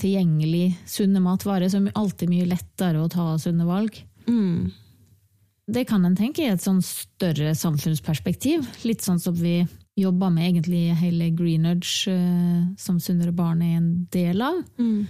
tilgjengelig 0.00 0.72
sunne 0.88 1.20
matvarer, 1.20 1.68
så 1.68 1.82
er 1.82 1.92
alltid 2.00 2.32
mye 2.32 2.48
lettere 2.48 3.02
å 3.02 3.10
ta 3.12 3.34
sunne 3.40 3.68
valg. 3.68 4.00
Mm. 4.28 4.72
Det 5.68 5.84
kan 5.84 6.04
en 6.04 6.16
tenke 6.16 6.46
i 6.46 6.48
et 6.48 6.62
sånn 6.64 6.80
større 6.84 7.52
samfunnsperspektiv. 7.58 8.64
Litt 8.88 9.04
sånn 9.04 9.20
som 9.20 9.34
vi 9.36 9.60
jobber 9.98 10.30
med 10.32 10.46
egentlig 10.46 10.94
hele 10.96 11.28
Greenudge, 11.36 12.08
eh, 12.08 12.62
som 12.80 13.00
Sunnere 13.02 13.34
barn 13.36 13.60
er 13.62 13.74
en 13.76 13.90
del 14.12 14.40
av. 14.42 14.62
Mm. 14.78 15.02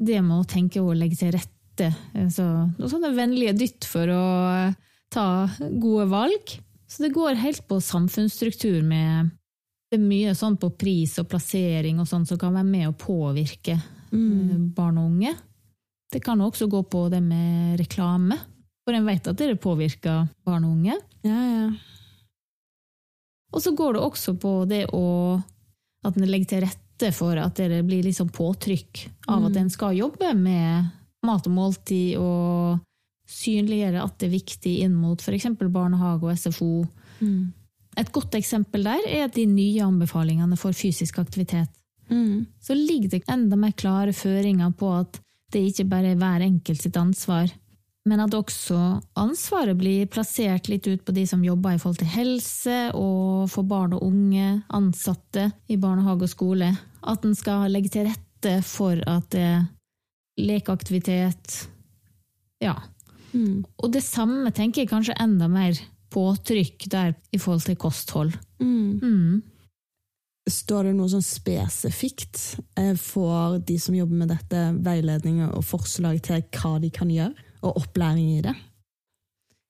Det 0.00 0.20
med 0.22 0.38
å 0.38 0.46
tenke 0.48 0.80
og 0.80 0.96
legge 0.96 1.18
til 1.20 1.34
rette. 1.34 1.90
Så, 2.32 2.44
noen 2.78 2.92
sånne 2.92 3.12
vennlige 3.16 3.52
dytt 3.56 3.88
for 3.88 4.08
å 4.12 4.24
eh, 4.54 4.78
ta 5.12 5.26
gode 5.58 6.06
valg. 6.08 6.54
Så 6.88 7.04
det 7.04 7.12
går 7.14 7.38
helt 7.42 7.66
på 7.68 7.80
samfunnsstruktur 7.84 8.80
med 8.82 9.36
Det 9.90 9.98
er 9.98 10.06
mye 10.06 10.32
sånn 10.38 10.54
på 10.54 10.68
pris 10.78 11.16
og 11.18 11.26
plassering 11.32 11.98
og 11.98 12.06
sånn 12.06 12.24
som 12.26 12.38
kan 12.38 12.54
være 12.54 12.68
med 12.68 12.88
å 12.88 12.94
påvirke 12.94 13.74
mm. 14.12 14.70
barn 14.76 15.00
og 15.02 15.08
unge. 15.10 15.32
Det 16.14 16.20
kan 16.22 16.40
også 16.40 16.68
gå 16.70 16.84
på 16.86 17.08
det 17.10 17.18
med 17.22 17.74
reklame, 17.80 18.38
for 18.90 18.98
en 18.98 19.06
vet 19.06 19.30
at 19.30 19.38
det 19.38 19.60
påvirker 19.62 20.26
barn 20.46 20.66
og 20.66 20.74
unge. 20.74 20.98
Ja, 21.22 21.38
ja. 21.46 21.70
Og 23.54 23.62
så 23.62 23.72
går 23.74 23.94
det 23.96 24.02
også 24.02 24.34
på 24.38 24.52
det 24.70 24.84
å 24.94 25.38
at 26.06 26.16
en 26.16 26.26
legger 26.26 26.48
til 26.50 26.64
rette 26.64 27.10
for 27.14 27.38
at 27.38 27.58
det 27.60 27.82
blir 27.86 28.04
liksom 28.04 28.30
påtrykk 28.34 29.02
av 29.30 29.46
at 29.48 29.58
en 29.60 29.70
skal 29.72 29.98
jobbe 29.98 30.32
med 30.36 30.90
mat 31.26 31.46
og 31.48 31.52
måltid, 31.52 32.16
og 32.16 32.80
synliggjøre 33.30 34.02
at 34.02 34.16
det 34.18 34.28
er 34.30 34.34
viktig 34.34 34.74
inn 34.86 34.94
mot 34.98 35.20
f.eks. 35.20 35.50
barnehage 35.60 36.26
og 36.26 36.38
SFO. 36.40 36.72
Mm. 37.20 37.52
Et 38.00 38.12
godt 38.14 38.34
eksempel 38.38 38.86
der 38.86 39.06
er 39.06 39.30
de 39.30 39.44
nye 39.46 39.84
anbefalingene 39.84 40.58
for 40.58 40.74
fysisk 40.74 41.20
aktivitet. 41.22 41.70
Mm. 42.10 42.48
Så 42.58 42.74
ligger 42.74 43.12
det 43.12 43.26
enda 43.30 43.58
mer 43.60 43.76
klare 43.78 44.14
føringer 44.16 44.72
på 44.74 44.94
at 44.96 45.20
det 45.52 45.62
ikke 45.68 45.88
bare 45.90 46.14
er 46.14 46.18
hver 46.18 46.46
enkelt 46.46 46.82
sitt 46.82 46.96
ansvar, 46.98 47.50
men 48.08 48.22
at 48.24 48.34
også 48.34 48.78
ansvaret 49.20 49.76
blir 49.76 50.08
plassert 50.08 50.70
litt 50.72 50.86
ut 50.88 51.02
på 51.04 51.12
de 51.12 51.26
som 51.28 51.42
jobber 51.44 51.76
i 51.76 51.80
forhold 51.80 52.00
til 52.00 52.12
helse, 52.14 52.78
og 52.96 53.50
for 53.52 53.68
barn 53.68 53.96
og 53.96 54.06
unge, 54.06 54.62
ansatte 54.72 55.50
i 55.68 55.76
barnehage 55.80 56.24
og 56.24 56.32
skole. 56.32 56.70
At 57.04 57.26
en 57.28 57.36
skal 57.36 57.68
legge 57.72 57.92
til 57.92 58.08
rette 58.08 58.56
for 58.64 59.02
at 59.08 59.28
det 59.34 59.44
er 59.44 59.68
lekeaktivitet 60.40 61.66
Ja. 62.60 62.74
Mm. 63.32 63.64
Og 63.78 63.92
det 63.92 64.02
samme 64.02 64.50
tenker 64.52 64.82
jeg 64.82 64.90
kanskje 64.90 65.14
enda 65.20 65.46
mer 65.48 65.76
påtrykk 66.10 66.88
der 66.90 67.14
i 67.32 67.38
forhold 67.38 67.62
til 67.68 67.76
kosthold. 67.76 68.32
Mm. 68.60 68.98
Mm. 69.00 69.42
Står 70.50 70.88
det 70.88 70.96
noe 70.96 71.08
sånn 71.12 71.22
spesifikt 71.22 72.40
Får 72.74 72.96
for 72.98 73.58
de 73.62 73.76
som 73.78 73.94
jobber 73.94 74.22
med 74.22 74.32
dette, 74.32 74.64
veiledninger 74.82 75.52
og 75.54 75.64
forslag 75.68 76.18
til 76.24 76.42
hva 76.56 76.78
de 76.82 76.90
kan 76.90 77.12
gjøre, 77.12 77.49
og 77.62 77.82
opplæring 77.82 78.36
i 78.38 78.44
det? 78.44 78.54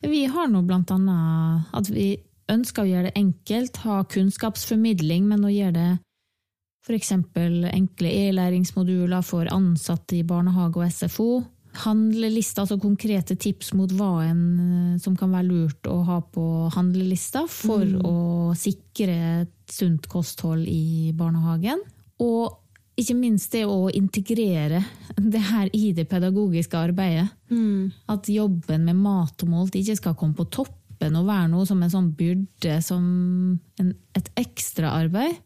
Vi 0.06 0.24
har 0.32 0.48
nå 0.48 0.62
blant 0.64 0.90
annet 0.94 1.72
at 1.76 1.90
vi 1.92 2.14
ønsker 2.50 2.84
å 2.84 2.88
gjøre 2.90 3.10
det 3.10 3.18
enkelt, 3.20 3.82
ha 3.84 4.00
kunnskapsformidling, 4.10 5.26
men 5.28 5.44
å 5.44 5.52
gjøre 5.52 5.76
det 5.76 5.90
f.eks. 6.86 7.12
enkle 7.12 8.12
e-læringsmoduler 8.24 9.24
for 9.26 9.50
ansatte 9.52 10.16
i 10.18 10.26
barnehage 10.26 10.80
og 10.80 10.90
SFO. 10.90 11.30
Handlelister, 11.84 12.64
altså 12.64 12.80
konkrete 12.82 13.36
tips 13.38 13.74
mot 13.78 13.92
hva 13.94 14.24
en 14.26 14.96
som 14.98 15.14
kan 15.18 15.30
være 15.30 15.46
lurt 15.46 15.86
å 15.86 16.00
ha 16.08 16.18
på 16.24 16.44
handlelista 16.74 17.44
for 17.46 17.84
å 18.02 18.16
sikre 18.58 19.18
et 19.44 19.54
sunt 19.70 20.08
kosthold 20.10 20.66
i 20.66 21.12
barnehagen. 21.14 21.84
Og 22.24 22.56
ikke 23.00 23.16
minst 23.16 23.52
det 23.54 23.64
å 23.68 23.88
integrere 23.96 24.82
det 25.16 25.42
her 25.50 25.70
i 25.76 25.90
det 25.96 26.06
pedagogiske 26.10 26.78
arbeidet. 26.78 27.28
At 28.10 28.28
jobben 28.30 28.84
med 28.86 28.98
mat 29.00 29.44
og 29.44 29.52
målt 29.52 29.78
ikke 29.78 29.96
skal 29.98 30.16
komme 30.18 30.36
på 30.38 30.48
toppen 30.52 31.16
og 31.16 31.28
være 31.28 31.48
noe 31.52 31.66
som 31.68 31.80
en 31.82 31.92
sånn 31.92 32.10
byrde, 32.16 32.80
som 32.84 33.04
en, 33.80 33.94
et 34.16 34.30
ekstraarbeid. 34.40 35.38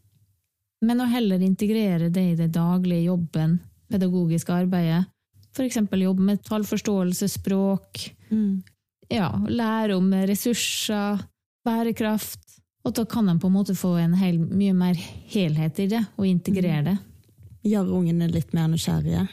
Men 0.84 1.00
å 1.00 1.08
heller 1.08 1.40
integrere 1.40 2.10
det 2.12 2.24
i 2.32 2.36
det 2.38 2.50
daglige 2.52 3.06
jobben, 3.06 3.60
pedagogiske 3.92 4.52
arbeidet. 4.52 5.04
F.eks. 5.54 5.78
jobbe 5.78 6.22
med 6.26 6.42
tallforståelse, 6.44 7.28
språk, 7.30 8.02
ja, 9.14 9.30
lære 9.46 9.96
om 9.96 10.10
ressurser, 10.26 11.22
bærekraft. 11.64 12.40
Og 12.84 12.92
da 12.98 13.06
kan 13.08 13.28
en 13.30 13.38
på 13.40 13.48
en 13.48 13.54
måte 13.54 13.76
få 13.78 13.94
en 14.02 14.16
hel, 14.18 14.38
mye 14.38 14.74
mer 14.76 14.98
helhet 15.32 15.78
i 15.80 15.86
det, 15.94 16.02
og 16.18 16.26
integrere 16.26 16.82
det. 16.90 16.96
Gjøre 17.64 17.96
ungene 17.96 18.28
litt 18.32 18.52
mer 18.56 18.68
nysgjerrige. 18.72 19.26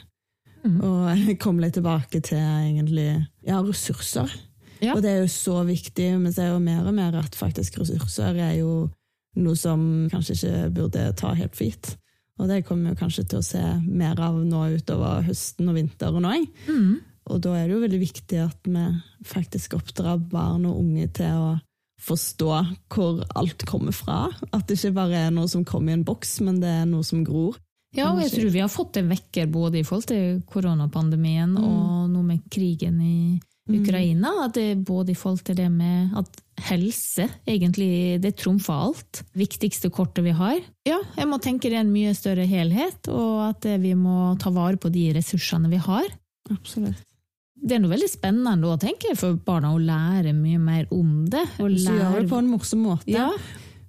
Mm. 0.62 0.78
Og 0.86 1.22
komme 1.42 1.64
litt 1.64 1.76
tilbake 1.78 2.22
til 2.24 2.40
egentlig 2.40 3.10
ja, 3.46 3.60
ressurser. 3.60 4.32
Ja. 4.82 4.96
Og 4.96 5.02
det 5.04 5.12
er 5.12 5.22
jo 5.22 5.30
så 5.30 5.60
viktig. 5.66 6.08
Vi 6.24 6.34
ser 6.34 6.52
jo 6.52 6.62
mer 6.62 6.86
og 6.86 6.96
mer 6.96 7.16
at 7.20 7.38
faktisk 7.38 7.78
ressurser 7.82 8.38
er 8.40 8.56
jo 8.58 8.88
noe 9.38 9.56
som 9.56 9.82
kanskje 10.12 10.36
ikke 10.36 10.70
burde 10.76 11.06
ta 11.18 11.32
helt 11.38 11.56
for 11.56 11.68
gitt. 11.68 11.94
Og 12.40 12.48
det 12.50 12.64
kommer 12.66 12.92
vi 12.92 13.00
kanskje 13.00 13.24
til 13.28 13.40
å 13.40 13.46
se 13.46 13.62
mer 13.86 14.18
av 14.20 14.38
nå 14.40 14.64
utover 14.74 15.22
høsten 15.26 15.68
og 15.70 15.76
vinteren 15.78 16.26
òg. 16.26 16.46
Mm. 16.66 16.94
Og 17.30 17.42
da 17.44 17.52
er 17.54 17.68
det 17.68 17.76
jo 17.76 17.82
veldig 17.84 18.00
viktig 18.02 18.40
at 18.42 18.66
vi 18.66 18.86
faktisk 19.28 19.76
oppdrar 19.78 20.18
barn 20.32 20.66
og 20.66 20.80
unge 20.80 21.06
til 21.14 21.38
å 21.38 21.52
forstå 22.02 22.50
hvor 22.90 23.20
alt 23.38 23.62
kommer 23.68 23.94
fra. 23.94 24.24
At 24.50 24.66
det 24.66 24.80
ikke 24.80 24.96
bare 24.96 25.28
er 25.28 25.34
noe 25.34 25.50
som 25.50 25.66
kommer 25.68 25.92
i 25.92 26.00
en 26.00 26.06
boks, 26.06 26.40
men 26.42 26.58
det 26.62 26.72
er 26.80 26.88
noe 26.90 27.06
som 27.06 27.22
gror. 27.26 27.60
Ja, 27.92 28.08
og 28.12 28.22
jeg 28.22 28.32
tror 28.32 28.52
vi 28.54 28.62
har 28.62 28.72
fått 28.72 28.96
en 29.00 29.10
vekker 29.12 29.48
både 29.52 29.82
i 29.82 29.84
forhold 29.84 30.06
til 30.08 30.38
koronapandemien 30.48 31.56
og 31.60 32.08
nå 32.12 32.22
med 32.24 32.46
krigen 32.52 33.00
i 33.04 33.16
Ukraina. 33.68 34.32
At 34.46 34.56
det 34.56 34.80
både 34.86 35.12
i 35.12 35.18
forhold 35.18 35.44
til 35.44 35.58
det 35.58 35.68
med 35.72 36.14
at 36.18 36.40
helse 36.68 37.28
egentlig 37.48 38.20
det 38.22 38.34
trumfer 38.40 38.88
alt. 38.88 39.22
Viktigste 39.36 39.90
kortet 39.92 40.24
vi 40.24 40.34
har. 40.36 40.58
Ja, 40.88 40.98
jeg 41.18 41.28
må 41.28 41.38
tenke 41.42 41.68
det 41.68 41.78
er 41.78 41.84
en 41.84 41.94
mye 41.94 42.14
større 42.16 42.46
helhet, 42.48 43.08
og 43.12 43.48
at 43.50 43.68
vi 43.82 43.94
må 43.98 44.34
ta 44.40 44.52
vare 44.54 44.80
på 44.80 44.92
de 44.92 45.10
ressursene 45.18 45.70
vi 45.72 45.80
har. 45.82 46.08
Absolutt. 46.52 47.04
Det 47.62 47.76
er 47.76 47.82
noe 47.84 47.92
veldig 47.92 48.08
spennende 48.10 48.72
å 48.72 48.78
tenke 48.80 49.12
for 49.18 49.36
barna 49.46 49.70
å 49.70 49.78
lære 49.78 50.32
mye 50.34 50.58
mer 50.58 50.88
om 50.90 51.28
det. 51.30 51.44
Og 51.62 51.70
du 51.70 51.84
gjør 51.84 52.18
det 52.18 52.30
på 52.32 52.40
en 52.40 52.50
morsom 52.50 52.82
måte. 52.88 53.12
Ja, 53.12 53.28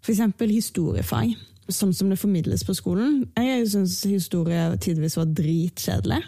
For 0.03 0.11
eksempel 0.13 0.51
historiefag, 0.51 1.31
sånn 1.71 1.93
som 1.95 2.09
det 2.11 2.19
formidles 2.19 2.65
på 2.67 2.75
skolen. 2.77 3.23
Jeg 3.39 3.67
syns 3.71 4.01
historie 4.09 4.65
tidvis 4.83 5.17
var 5.19 5.31
dritkjedelig. 5.31 6.19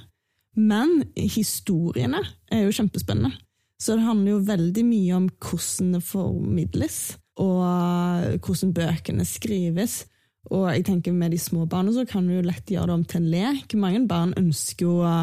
Men 0.56 1.02
historiene 1.20 2.22
er 2.54 2.64
jo 2.64 2.76
kjempespennende. 2.76 3.36
Så 3.82 3.98
det 3.98 4.06
handler 4.08 4.38
jo 4.38 4.48
veldig 4.48 4.84
mye 4.88 5.16
om 5.18 5.30
hvordan 5.44 5.98
det 5.98 6.04
formidles, 6.08 7.00
og 7.44 8.38
hvordan 8.46 8.72
bøkene 8.76 9.26
skrives. 9.28 10.06
Og 10.54 10.70
jeg 10.72 10.86
tenker 10.88 11.16
med 11.16 11.34
de 11.34 11.42
små 11.42 11.66
barna 11.68 11.92
så 11.92 12.06
kan 12.08 12.28
du 12.28 12.38
jo 12.38 12.46
lett 12.46 12.72
gjøre 12.72 12.92
det 12.92 12.96
om 12.96 13.04
til 13.10 13.24
en 13.24 13.32
lek. 13.34 13.76
Mange 13.82 14.06
barn 14.08 14.36
ønsker 14.40 14.88
jo 14.88 15.00
å 15.04 15.16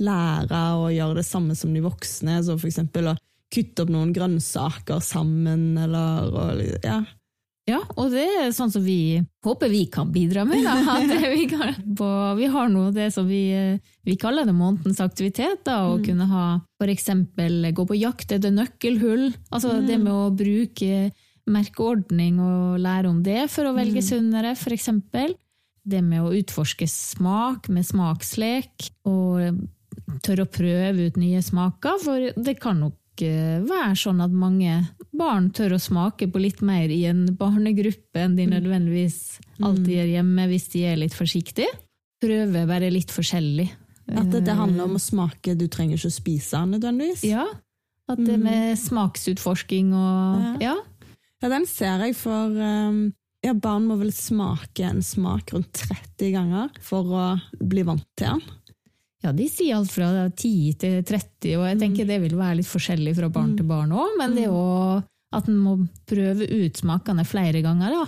lære 0.00 0.62
å 0.78 0.88
gjøre 0.94 1.18
det 1.18 1.26
samme 1.26 1.56
som 1.58 1.74
de 1.74 1.82
voksne, 1.84 2.38
så 2.46 2.56
for 2.56 2.70
eksempel 2.70 3.10
å 3.10 3.18
kutte 3.52 3.84
opp 3.84 3.92
noen 3.92 4.12
grønnsaker 4.14 5.02
sammen, 5.04 5.72
eller 5.80 6.28
og, 6.30 6.62
ja. 6.84 7.00
Ja, 7.68 7.82
og 8.00 8.14
det 8.14 8.24
er 8.24 8.52
sånn 8.56 8.70
som 8.72 8.80
vi 8.80 9.20
håper 9.44 9.68
vi 9.68 9.82
kan 9.92 10.08
bidra 10.12 10.46
med. 10.48 10.64
Vi, 11.38 11.44
kan, 11.50 11.74
på, 11.98 12.08
vi 12.38 12.48
har 12.48 12.70
nå 12.72 12.88
det 12.96 13.10
som 13.12 13.26
vi, 13.28 13.42
vi 14.06 14.14
kaller 14.20 14.48
det 14.48 14.54
månedens 14.56 15.00
aktivitet. 15.04 15.60
Da, 15.66 15.82
å 15.90 15.98
kunne 16.02 16.26
ha 16.30 16.46
eksempel 16.88 17.68
gå 17.76 17.84
på 17.88 17.98
jakt 17.98 18.32
etter 18.32 18.54
nøkkelhull. 18.54 19.28
Altså 19.52 19.78
det 19.84 19.98
med 20.00 20.12
å 20.14 20.30
bruke 20.34 21.10
merkeordning 21.48 22.40
og 22.44 22.78
lære 22.84 23.10
om 23.10 23.20
det 23.24 23.46
for 23.52 23.68
å 23.68 23.74
velge 23.76 24.02
sunnere, 24.04 24.54
for 24.58 24.76
eksempel. 24.76 25.36
Det 25.88 26.02
med 26.04 26.24
å 26.24 26.32
utforske 26.36 26.88
smak 26.90 27.68
med 27.72 27.86
smakslek, 27.88 28.90
og 29.08 29.60
tørre 30.24 30.44
å 30.44 30.52
prøve 30.52 31.08
ut 31.08 31.20
nye 31.20 31.40
smaker. 31.44 32.00
For 32.02 32.30
det 32.36 32.58
kan 32.62 32.80
nok 32.84 32.96
eh, 32.96 33.07
være 33.22 33.96
sånn 33.98 34.22
at 34.24 34.32
mange 34.34 34.78
barn 35.18 35.50
tør 35.54 35.76
å 35.76 35.82
smake 35.82 36.28
på 36.30 36.40
litt 36.42 36.62
mer 36.62 36.90
i 36.92 37.02
en 37.10 37.26
barnegruppe 37.38 38.22
enn 38.22 38.36
de 38.38 38.46
nødvendigvis 38.50 39.38
alltid 39.58 39.92
gjør 39.96 40.10
hjemme 40.14 40.48
hvis 40.52 40.68
de 40.74 40.84
er 40.86 41.00
litt 41.00 41.16
forsiktige. 41.16 41.70
Prøve 42.22 42.64
å 42.64 42.68
være 42.70 42.90
litt 42.94 43.12
forskjellig. 43.14 43.68
At 44.08 44.30
det, 44.32 44.44
det 44.46 44.54
handler 44.56 44.88
om 44.88 44.96
å 44.96 45.02
smake, 45.02 45.56
du 45.58 45.66
trenger 45.68 45.98
ikke 45.98 46.10
å 46.10 46.16
spise 46.16 46.62
nødvendigvis. 46.70 47.26
Ja, 47.28 47.44
at 48.08 48.20
det 48.24 48.38
med 48.40 48.72
smaksutforsking 48.80 49.92
og 49.92 50.62
ja. 50.64 50.78
Ja, 51.38 51.50
den 51.52 51.68
ser 51.70 52.00
jeg 52.02 52.16
for 52.18 52.50
um, 52.50 53.02
ja, 53.44 53.52
Barn 53.54 53.84
må 53.86 53.98
vel 54.00 54.10
smake 54.14 54.88
en 54.88 55.04
smak 55.06 55.52
rundt 55.54 55.70
30 55.84 56.32
ganger 56.34 56.72
for 56.82 57.12
å 57.14 57.26
bli 57.60 57.84
vant 57.86 58.06
til 58.18 58.32
den. 58.32 58.56
Ja, 59.24 59.32
de 59.34 59.48
sier 59.50 59.80
alt 59.80 59.90
fra 59.90 60.08
10 60.28 60.78
til 60.78 60.98
30, 61.02 61.56
og 61.58 61.64
jeg 61.66 61.78
tenker 61.80 62.06
det 62.06 62.20
vil 62.22 62.36
være 62.38 62.60
litt 62.60 62.70
forskjellig 62.70 63.16
fra 63.18 63.30
barn 63.34 63.56
til 63.58 63.66
barn 63.66 63.90
òg, 63.90 64.14
men 64.20 64.36
det 64.36 64.44
er 64.46 64.52
jo 64.52 65.00
at 65.34 65.48
en 65.50 65.58
må 65.60 65.74
prøve 66.08 66.46
ut 66.46 66.78
smakene 66.78 67.24
flere 67.28 67.60
ganger, 67.64 67.96
da. 67.98 68.04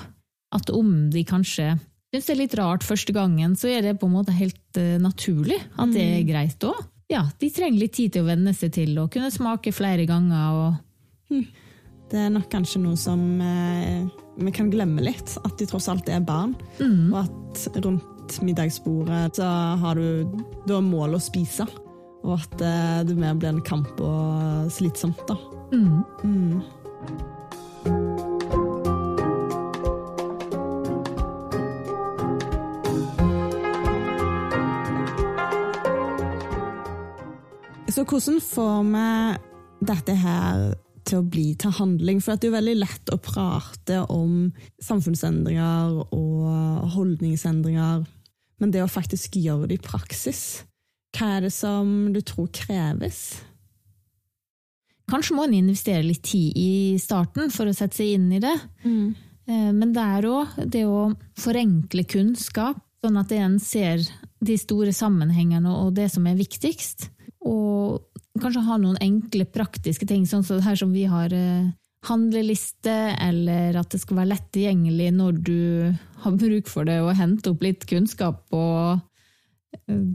At 0.56 0.70
om 0.74 1.10
de 1.12 1.24
kanskje 1.26 1.74
syns 2.10 2.26
det 2.26 2.34
er 2.34 2.40
litt 2.40 2.54
rart 2.58 2.86
første 2.86 3.14
gangen, 3.14 3.56
så 3.58 3.70
er 3.70 3.84
det 3.86 3.98
på 4.00 4.08
en 4.08 4.16
måte 4.16 4.34
helt 4.34 4.78
uh, 4.78 4.96
naturlig 5.02 5.58
at 5.78 5.92
det 5.94 6.06
er 6.16 6.24
greit 6.26 6.66
òg. 6.66 6.78
Ja, 7.10 7.24
de 7.42 7.50
trenger 7.50 7.82
litt 7.82 7.96
tid 7.98 8.14
til 8.14 8.22
å 8.22 8.30
venne 8.30 8.54
seg 8.54 8.72
til 8.76 8.94
å 9.02 9.08
kunne 9.10 9.32
smake 9.34 9.72
flere 9.74 10.06
ganger. 10.06 10.54
og 11.34 11.40
Det 12.10 12.20
er 12.22 12.30
nok 12.30 12.46
kanskje 12.52 12.82
noe 12.84 12.98
som 12.98 13.24
eh, 13.42 14.06
vi 14.38 14.52
kan 14.54 14.70
glemme 14.70 15.02
litt, 15.02 15.34
at 15.42 15.56
de 15.58 15.66
tross 15.66 15.88
alt 15.90 16.06
er 16.06 16.22
barn. 16.22 16.54
Mm. 16.78 17.10
Og 17.10 17.18
at 17.24 17.82
rundt 17.82 18.06
middagsbordet 18.44 19.36
så 19.40 19.48
har 19.82 19.98
du 19.98 20.26
da 20.68 20.80
mål 20.84 21.18
å 21.18 21.22
spise. 21.22 21.66
Og 22.20 22.36
at 22.36 22.60
eh, 22.64 23.00
det 23.08 23.16
mer 23.16 23.38
blir 23.38 23.54
en 23.54 23.64
kamp 23.64 24.00
og 24.04 24.68
slitsomt, 24.72 25.22
da. 25.28 25.36
Mm. 25.72 26.02
Mm. 26.24 26.60
Så 37.90 38.04
hvordan 38.04 38.40
får 38.40 38.84
vi 38.92 39.08
dette 39.88 40.14
her 40.14 40.60
til 41.08 41.18
å 41.18 41.26
bli 41.26 41.50
til 41.58 41.72
handling? 41.74 42.20
For 42.22 42.32
det 42.36 42.46
er 42.46 42.52
jo 42.52 42.58
veldig 42.58 42.76
lett 42.78 43.10
å 43.12 43.18
prate 43.20 43.98
om 44.12 44.52
samfunnsendringer 44.80 45.98
og 46.14 46.94
holdningsendringer, 46.94 48.06
men 48.60 48.72
det 48.74 48.82
å 48.84 48.90
faktisk 48.90 49.38
gjøre 49.40 49.70
det 49.70 49.80
i 49.80 49.84
praksis, 49.84 50.64
hva 51.16 51.36
er 51.36 51.46
det 51.46 51.54
som 51.54 52.10
du 52.14 52.20
tror 52.22 52.50
kreves? 52.54 53.40
Kanskje 55.10 55.34
må 55.34 55.46
en 55.46 55.56
investere 55.58 56.04
litt 56.06 56.22
tid 56.28 56.54
i 56.54 56.98
starten 57.02 57.50
for 57.50 57.66
å 57.66 57.74
sette 57.74 57.98
seg 57.98 58.14
inn 58.14 58.28
i 58.36 58.42
det. 58.42 58.54
Mm. 58.84 59.08
Men 59.74 59.94
det 59.96 60.04
er 60.04 60.28
òg 60.30 60.60
det 60.70 60.84
å 60.86 61.08
forenkle 61.40 62.04
kunnskap, 62.06 62.78
sånn 63.02 63.18
at 63.18 63.32
en 63.34 63.56
ser 63.62 64.04
de 64.44 64.56
store 64.60 64.92
sammenhengene 64.94 65.72
og 65.72 65.96
det 65.96 66.06
som 66.12 66.28
er 66.30 66.38
viktigst. 66.38 67.08
Og 67.48 67.98
kanskje 68.40 68.62
ha 68.68 68.78
noen 68.78 69.00
enkle, 69.02 69.48
praktiske 69.50 70.06
ting, 70.06 70.28
sånn 70.28 70.44
som 70.46 70.62
her 70.62 70.78
som 70.78 70.92
vi 70.94 71.06
har 71.10 71.32
eh, 71.34 71.72
handleliste, 72.08 72.94
eller 73.20 73.76
at 73.80 73.92
det 73.92 74.00
skal 74.00 74.22
være 74.22 74.32
lett 74.32 74.46
tilgjengelig 74.54 75.08
når 75.16 75.40
du 75.44 75.60
har 76.24 76.36
bruk 76.40 76.70
for 76.70 76.88
det, 76.88 77.00
og 77.04 77.16
hente 77.18 77.52
opp 77.52 77.64
litt 77.64 77.84
kunnskap, 77.88 78.46
og, 78.56 79.02
eh, 79.84 80.06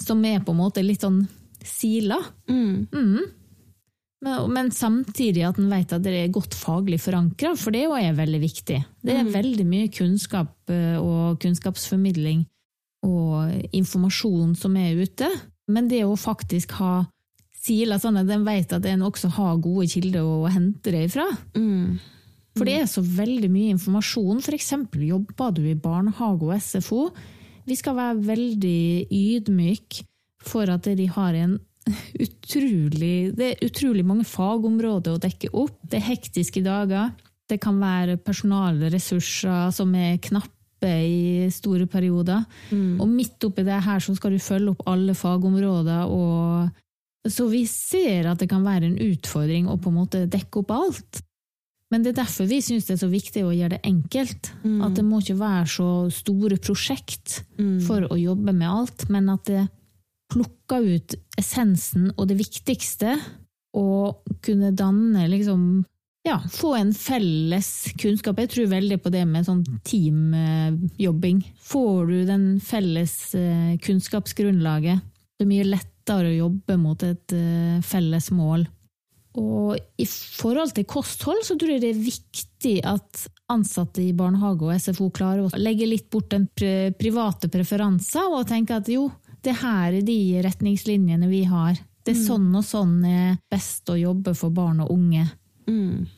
som 0.00 0.24
er 0.24 0.40
på 0.44 0.54
en 0.54 0.62
måte 0.62 0.84
litt 0.84 1.04
sånn 1.04 1.26
sila. 1.64 2.20
Mm. 2.48 2.88
Mm. 2.94 3.26
Men, 4.24 4.52
men 4.54 4.70
samtidig 4.74 5.44
at 5.46 5.60
en 5.60 5.70
vet 5.70 5.92
at 5.94 6.02
det 6.02 6.14
er 6.18 6.32
godt 6.34 6.56
faglig 6.58 6.98
forankra, 7.02 7.52
for 7.58 7.74
det 7.74 7.86
òg 7.90 8.00
er 8.00 8.16
veldig 8.18 8.40
viktig. 8.42 8.78
Det 9.04 9.14
er 9.14 9.30
veldig 9.30 9.66
mye 9.68 9.90
kunnskap 9.94 10.72
eh, 10.74 10.96
og 10.98 11.38
kunnskapsformidling 11.42 12.46
og 13.06 13.68
informasjon 13.76 14.56
som 14.58 14.74
er 14.80 14.98
ute. 14.98 15.28
Men 15.70 15.90
det 15.90 16.02
å 16.08 16.16
faktisk 16.18 16.74
ha 16.80 17.04
sila 17.58 17.98
sånn 18.00 18.20
at 18.20 18.30
en 18.32 18.46
vet 18.46 18.72
at 18.76 18.86
en 18.88 19.06
også 19.08 19.30
har 19.36 19.58
gode 19.62 19.88
kilder 19.90 20.24
å 20.24 20.50
hente 20.52 20.94
det 20.94 21.08
ifra. 21.08 21.26
Mm. 21.58 21.98
For 22.58 22.66
det 22.66 22.76
er 22.80 22.90
så 22.90 23.02
veldig 23.04 23.50
mye 23.52 23.74
informasjon. 23.76 24.42
For 24.44 24.56
eksempel 24.56 25.06
jobber 25.08 25.54
du 25.54 25.62
i 25.68 25.78
barnehage 25.78 26.48
og 26.48 26.54
SFO. 26.58 27.08
Vi 27.68 27.76
skal 27.78 27.98
være 27.98 28.26
veldig 28.26 28.82
ydmyke 29.14 30.06
for 30.48 30.70
at 30.72 30.86
de 30.98 31.08
har 31.10 31.36
en 31.36 31.58
utrolig 32.20 33.30
Det 33.32 33.46
er 33.46 33.62
utrolig 33.64 34.02
mange 34.04 34.26
fagområder 34.28 35.16
å 35.16 35.22
dekke 35.22 35.48
opp. 35.56 35.78
Det 35.88 36.00
er 36.00 36.10
hektiske 36.10 36.60
dager. 36.64 37.14
Det 37.48 37.56
kan 37.62 37.78
være 37.80 38.18
personalressurser 38.20 39.70
som 39.72 39.94
er 39.96 40.18
knappe 40.20 40.90
i 41.08 41.48
store 41.50 41.86
perioder. 41.88 42.44
Og 43.00 43.08
midt 43.08 43.46
oppi 43.48 43.64
det 43.64 43.80
her 43.86 44.04
så 44.04 44.14
skal 44.18 44.36
du 44.36 44.42
følge 44.42 44.74
opp 44.74 44.84
alle 44.90 45.16
fagområder. 45.16 46.12
Og 46.12 46.68
så 47.26 47.48
vi 47.50 47.64
ser 47.66 48.28
at 48.30 48.42
det 48.42 48.50
kan 48.50 48.66
være 48.66 48.90
en 48.90 49.00
utfordring 49.08 49.66
å 49.68 49.78
på 49.80 49.90
en 49.90 49.98
måte 49.98 50.26
dekke 50.30 50.62
opp 50.62 50.70
alt. 50.76 51.22
Men 51.88 52.04
det 52.04 52.12
er 52.12 52.20
derfor 52.20 52.48
vi 52.48 52.60
syns 52.64 52.86
det 52.86 52.98
er 52.98 53.00
så 53.00 53.08
viktig 53.10 53.42
å 53.46 53.54
gjøre 53.54 53.78
det 53.78 53.88
enkelt. 53.88 54.50
At 54.84 54.94
det 54.98 55.04
må 55.08 55.22
ikke 55.22 55.38
være 55.40 55.66
så 55.72 55.88
store 56.12 56.60
prosjekt 56.60 57.40
for 57.86 58.04
å 58.12 58.20
jobbe 58.20 58.52
med 58.52 58.68
alt, 58.68 59.06
men 59.12 59.30
at 59.32 59.48
det 59.48 59.66
plukker 60.28 60.84
ut 60.84 61.14
essensen 61.40 62.10
og 62.16 62.28
det 62.28 62.36
viktigste, 62.36 63.16
og 63.78 64.20
kunne 64.44 64.74
danne 64.76 65.26
liksom 65.30 65.62
ja, 66.26 66.38
få 66.52 66.74
en 66.76 66.90
felles 66.96 67.68
kunnskap. 68.00 68.40
Jeg 68.42 68.50
tror 68.52 68.70
veldig 68.72 68.98
på 69.00 69.12
det 69.12 69.24
med 69.28 69.46
sånn 69.46 69.62
teamjobbing. 69.88 71.40
Får 71.70 72.10
du 72.10 72.16
den 72.28 72.46
felles 72.64 73.14
eh, 73.38 73.76
kunnskapsgrunnlaget, 73.84 75.00
det 75.38 75.46
er 75.46 75.52
mye 75.52 75.68
lettere 75.68 75.97
å 76.16 76.34
jobbe 76.34 76.76
mot 76.80 77.02
et 77.06 77.36
eh, 77.36 77.78
felles 77.84 78.30
mål. 78.34 78.66
Og 79.38 79.76
i 80.00 80.06
forhold 80.08 80.72
til 80.74 80.86
kosthold 80.88 81.44
så 81.46 81.54
tror 81.58 81.74
jeg 81.74 81.82
det 81.84 81.92
er 81.92 82.00
viktig 82.00 82.74
at 82.88 83.26
ansatte 83.52 84.02
i 84.02 84.14
barnehage 84.16 84.66
og 84.66 84.80
SFO 84.80 85.10
klarer 85.14 85.46
å 85.46 85.60
legge 85.60 85.86
litt 85.88 86.08
bort 86.10 86.30
den 86.32 86.48
pri- 86.48 86.90
private 86.98 87.50
preferanser 87.52 88.32
og 88.32 88.48
tenke 88.48 88.76
at 88.80 88.88
jo, 88.90 89.06
det 89.44 89.54
her 89.60 90.00
er 90.00 90.04
de 90.04 90.18
retningslinjene 90.44 91.28
vi 91.30 91.44
har. 91.48 91.78
Det 92.02 92.14
er 92.16 92.24
sånn 92.24 92.48
og 92.56 92.64
sånn 92.64 92.96
er 93.04 93.36
best 93.52 93.88
å 93.92 93.98
jobbe 93.98 94.32
for 94.36 94.54
barn 94.54 94.80
og 94.80 94.94
unge. 94.94 95.26
Mm. 95.68 96.08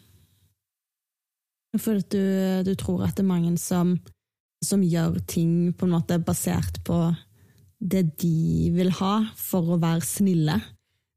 For 1.79 1.99
at 1.99 2.11
du, 2.15 2.23
du 2.67 2.73
tror 2.79 3.05
at 3.07 3.17
det 3.19 3.25
er 3.25 3.31
mange 3.31 3.53
som, 3.59 3.97
som 4.65 4.83
gjør 4.83 5.19
ting 5.31 5.73
på 5.75 5.87
en 5.87 5.97
måte 5.99 6.19
basert 6.23 6.81
på 6.87 7.03
det 7.81 8.05
de 8.21 8.71
vil 8.75 8.93
ha 9.01 9.15
for 9.39 9.75
å 9.75 9.81
være 9.81 10.05
snille. 10.05 10.59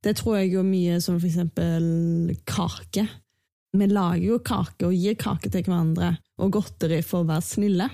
Det 0.03 0.15
tror 0.19 0.39
jeg 0.39 0.53
jo 0.55 0.63
mye 0.67 0.99
som 1.03 1.19
for 1.19 1.29
eksempel 1.29 2.35
kake. 2.47 3.05
Vi 3.73 3.89
lager 3.89 4.23
jo 4.23 4.39
kake 4.43 4.87
og 4.87 4.95
gir 4.95 5.17
kake 5.19 5.51
til 5.51 5.65
hverandre 5.65 6.15
og 6.39 6.55
godteri 6.55 7.01
for 7.05 7.23
å 7.23 7.29
være 7.29 7.47
snille. 7.47 7.89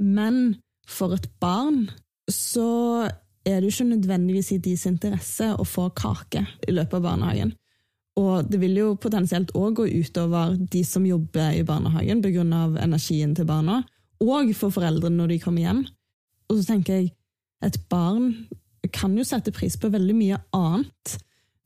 Men 0.00 0.60
for 0.88 1.14
et 1.16 1.28
barn 1.40 1.86
så 2.30 3.06
er 3.46 3.60
det 3.60 3.68
jo 3.68 3.74
ikke 3.74 3.92
nødvendigvis 3.94 4.52
i 4.54 4.60
deres 4.62 4.86
interesse 4.88 5.48
å 5.54 5.66
få 5.66 5.88
kake 5.96 6.44
i 6.68 6.74
løpet 6.74 6.98
av 6.98 7.06
barnehagen. 7.06 7.54
Og 8.20 8.48
det 8.50 8.58
vil 8.60 8.76
jo 8.76 8.96
potensielt 9.00 9.52
òg 9.56 9.78
gå 9.80 9.86
utover 10.02 10.56
de 10.72 10.82
som 10.84 11.06
jobber 11.06 11.54
i 11.56 11.64
barnehagen 11.64 12.20
pga. 12.22 12.42
energien 12.82 13.34
til 13.34 13.46
barna, 13.46 13.84
og 14.20 14.52
for 14.54 14.70
foreldrene 14.70 15.16
når 15.16 15.28
de 15.28 15.38
kommer 15.38 15.62
hjem. 15.62 15.86
Og 16.50 16.58
så 16.58 16.74
tenker 16.74 16.94
jeg, 16.94 17.12
et 17.64 17.76
barn 17.92 18.32
kan 18.92 19.16
jo 19.16 19.24
sette 19.26 19.52
pris 19.54 19.76
på 19.76 19.90
veldig 19.92 20.16
mye 20.16 20.38
annet, 20.56 21.16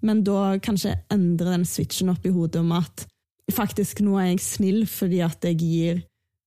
men 0.05 0.23
da 0.27 0.57
kanskje 0.63 0.97
endre 1.15 1.55
den 1.55 1.67
switchen 1.69 2.11
opp 2.13 2.27
i 2.27 2.33
hodet 2.35 2.61
om 2.61 2.73
at 2.77 3.07
faktisk 3.53 4.03
nå 4.05 4.17
er 4.19 4.33
jeg 4.33 4.43
snill 4.45 4.83
fordi 4.89 5.21
at 5.25 5.45
jeg 5.47 5.61
gir 5.61 6.03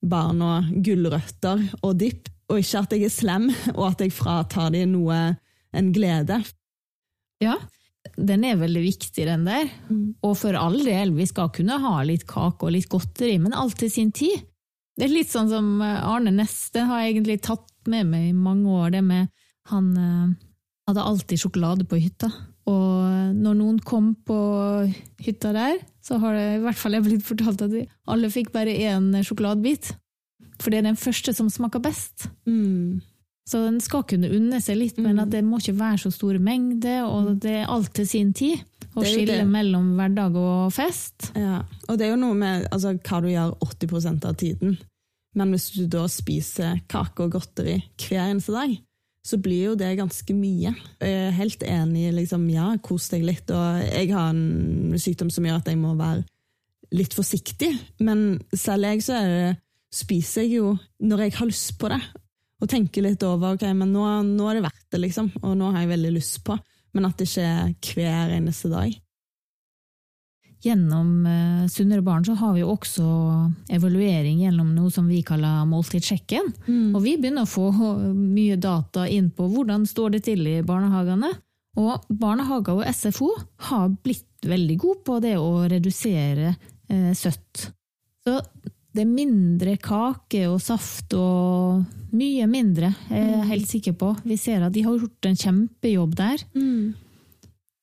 barna 0.06 0.60
gulrøtter 0.84 1.64
og 1.82 1.96
dipp, 2.02 2.28
og 2.52 2.62
ikke 2.62 2.84
at 2.84 2.94
jeg 2.96 3.08
er 3.08 3.14
slem 3.14 3.48
og 3.76 3.84
at 3.90 4.04
jeg 4.04 4.16
fratar 4.16 4.70
dem 4.76 4.94
noe, 4.94 5.18
en 5.76 5.90
glede. 5.94 6.40
Ja, 7.44 7.58
den 8.16 8.46
er 8.48 8.60
veldig 8.60 8.84
viktig, 8.86 9.26
den 9.28 9.44
der. 9.46 9.68
Og 10.26 10.38
for 10.40 10.56
all 10.58 10.78
del, 10.86 11.12
vi 11.18 11.28
skal 11.30 11.52
kunne 11.54 11.80
ha 11.84 11.98
litt 12.08 12.26
kake 12.30 12.70
og 12.70 12.74
litt 12.74 12.88
godteri, 12.92 13.36
men 13.42 13.58
alt 13.58 13.78
til 13.82 13.92
sin 13.94 14.14
tid. 14.16 14.46
Det 14.98 15.06
er 15.06 15.14
litt 15.14 15.30
sånn 15.30 15.50
som 15.52 15.82
Arne 15.84 16.32
Neste 16.34 16.88
har 16.90 17.04
egentlig 17.06 17.42
tatt 17.46 17.68
med 17.90 18.08
meg 18.12 18.30
i 18.30 18.36
mange 18.36 18.70
år, 18.72 18.92
det 18.96 19.04
med 19.06 19.28
han 19.72 19.90
eh, 20.00 20.36
hadde 20.88 21.08
alltid 21.10 21.42
sjokolade 21.42 21.88
på 21.88 22.00
hytta. 22.00 22.32
Og 22.68 23.36
når 23.36 23.60
noen 23.60 23.78
kom 23.84 24.12
på 24.28 24.38
hytta 25.24 25.54
der, 25.56 25.80
så 26.04 26.20
har 26.24 26.36
det 26.36 26.48
i 26.58 26.64
hvert 26.64 26.80
fall 26.80 26.98
jeg 26.98 27.06
blitt 27.06 27.28
fortalt 27.28 27.64
at 27.64 27.76
alle 28.12 28.32
fikk 28.32 28.52
bare 28.56 28.76
én 28.76 29.14
sjokoladebit. 29.24 29.94
For 30.60 30.74
det 30.74 30.82
er 30.82 30.90
den 30.90 31.00
første 31.00 31.34
som 31.36 31.52
smaker 31.54 31.84
best. 31.84 32.28
Mm. 32.50 33.00
Så 33.48 33.62
den 33.64 33.80
skal 33.84 34.04
kunne 34.08 34.32
unne 34.36 34.60
seg 34.64 34.80
litt, 34.82 34.98
men 35.00 35.22
at 35.24 35.32
det 35.32 35.44
må 35.48 35.62
ikke 35.62 35.78
være 35.78 36.02
så 36.04 36.12
store 36.12 36.42
mengder, 36.44 37.06
og 37.08 37.38
det 37.44 37.62
er 37.62 37.72
alt 37.72 37.94
til 37.96 38.08
sin 38.10 38.34
tid. 38.36 38.60
Å 38.98 39.06
skille 39.06 39.44
mellom 39.48 39.94
hverdag 39.96 40.36
og 40.42 40.74
fest. 40.74 41.30
Ja, 41.38 41.62
og 41.86 42.00
det 42.00 42.08
er 42.08 42.16
jo 42.16 42.20
noe 42.20 42.36
med 42.36 42.66
altså, 42.74 42.96
hva 42.98 43.20
du 43.22 43.30
gjør 43.30 43.54
80% 43.62 44.26
av 44.26 44.38
tiden. 44.42 44.74
Men 45.36 45.52
hvis 45.54 45.72
du 45.76 45.86
da 45.92 46.06
spiser 46.10 46.80
kake 46.90 47.26
og 47.26 47.36
godteri 47.36 47.80
hver 48.08 48.30
eneste 48.30 48.56
dag, 48.56 48.78
så 49.28 49.40
blir 49.44 49.74
jo 49.74 49.76
det 49.76 49.98
ganske 50.00 50.34
mye. 50.34 50.72
Jeg 51.04 51.16
er 51.28 51.36
helt 51.36 51.64
enig, 51.68 52.14
liksom, 52.16 52.46
ja, 52.54 52.70
kos 52.84 53.10
deg 53.12 53.26
litt. 53.28 53.52
Og 53.52 53.82
jeg 53.84 54.14
har 54.14 54.32
en 54.32 54.96
sykdom 55.02 55.32
som 55.34 55.48
gjør 55.48 55.60
at 55.60 55.68
jeg 55.68 55.80
må 55.82 55.98
være 56.00 56.24
litt 56.96 57.16
forsiktig. 57.18 57.74
Men 58.00 58.40
selv 58.56 58.88
jeg 58.88 59.04
så 59.04 59.20
det, 59.28 59.58
spiser 59.94 60.46
jeg 60.46 60.62
jo 60.62 60.72
når 61.04 61.26
jeg 61.26 61.36
har 61.40 61.50
lyst 61.50 61.76
på 61.80 61.92
det. 61.92 62.02
og 62.58 62.70
tenker 62.72 63.04
litt 63.06 63.22
over 63.22 63.54
ok, 63.54 63.68
men 63.78 63.92
nå, 63.94 64.04
nå 64.26 64.48
er 64.50 64.58
det 64.58 64.64
verdt 64.66 64.88
det, 64.96 65.02
liksom, 65.04 65.28
og 65.44 65.52
nå 65.60 65.68
har 65.76 65.84
jeg 65.84 65.92
veldig 65.92 66.14
lyst 66.16 66.40
på. 66.48 66.56
Men 66.98 67.06
at 67.06 67.20
det 67.20 67.28
ikke 67.30 67.44
er 67.46 67.76
hver 67.94 68.34
eneste 68.40 68.72
dag. 68.72 68.96
Gjennom 70.68 71.10
uh, 71.26 71.66
Sunnere 71.72 72.04
barn 72.04 72.26
så 72.28 72.36
har 72.40 72.54
vi 72.56 72.64
jo 72.64 72.74
også 72.74 73.08
evaluering 73.74 74.42
gjennom 74.44 74.74
noe 74.76 74.92
som 74.94 75.08
vi 75.08 75.22
kaller 75.26 75.66
måltidssjekken. 75.70 76.52
Mm. 76.68 76.96
Og 76.96 77.02
vi 77.06 77.18
begynner 77.18 77.48
å 77.48 77.52
få 77.52 77.72
mye 78.14 78.60
data 78.60 79.08
inn 79.08 79.32
på 79.32 79.48
hvordan 79.54 79.88
står 79.88 80.18
det 80.18 80.26
til 80.28 80.44
i 80.50 80.60
barnehagene. 80.68 81.32
Og 81.78 82.08
barnehager 82.10 82.82
og 82.82 82.88
SFO 82.90 83.30
har 83.70 83.92
blitt 84.04 84.48
veldig 84.48 84.78
gode 84.82 85.04
på 85.06 85.20
det 85.24 85.36
å 85.40 85.52
redusere 85.70 86.56
uh, 86.56 87.14
søtt. 87.16 87.70
Så 88.28 88.42
det 88.98 89.04
er 89.06 89.12
mindre 89.14 89.76
kake 89.78 90.48
og 90.50 90.58
saft 90.64 91.14
og 91.14 91.84
mye 92.18 92.48
mindre, 92.50 92.90
er 93.12 93.26
jeg 93.28 93.50
helt 93.52 93.70
sikker 93.70 93.98
på. 94.00 94.14
Vi 94.26 94.38
ser 94.42 94.64
at 94.66 94.74
de 94.74 94.82
har 94.86 94.96
gjort 94.98 95.28
en 95.30 95.38
kjempejobb 95.38 96.16
der. 96.18 96.42
Mm. 96.58 96.96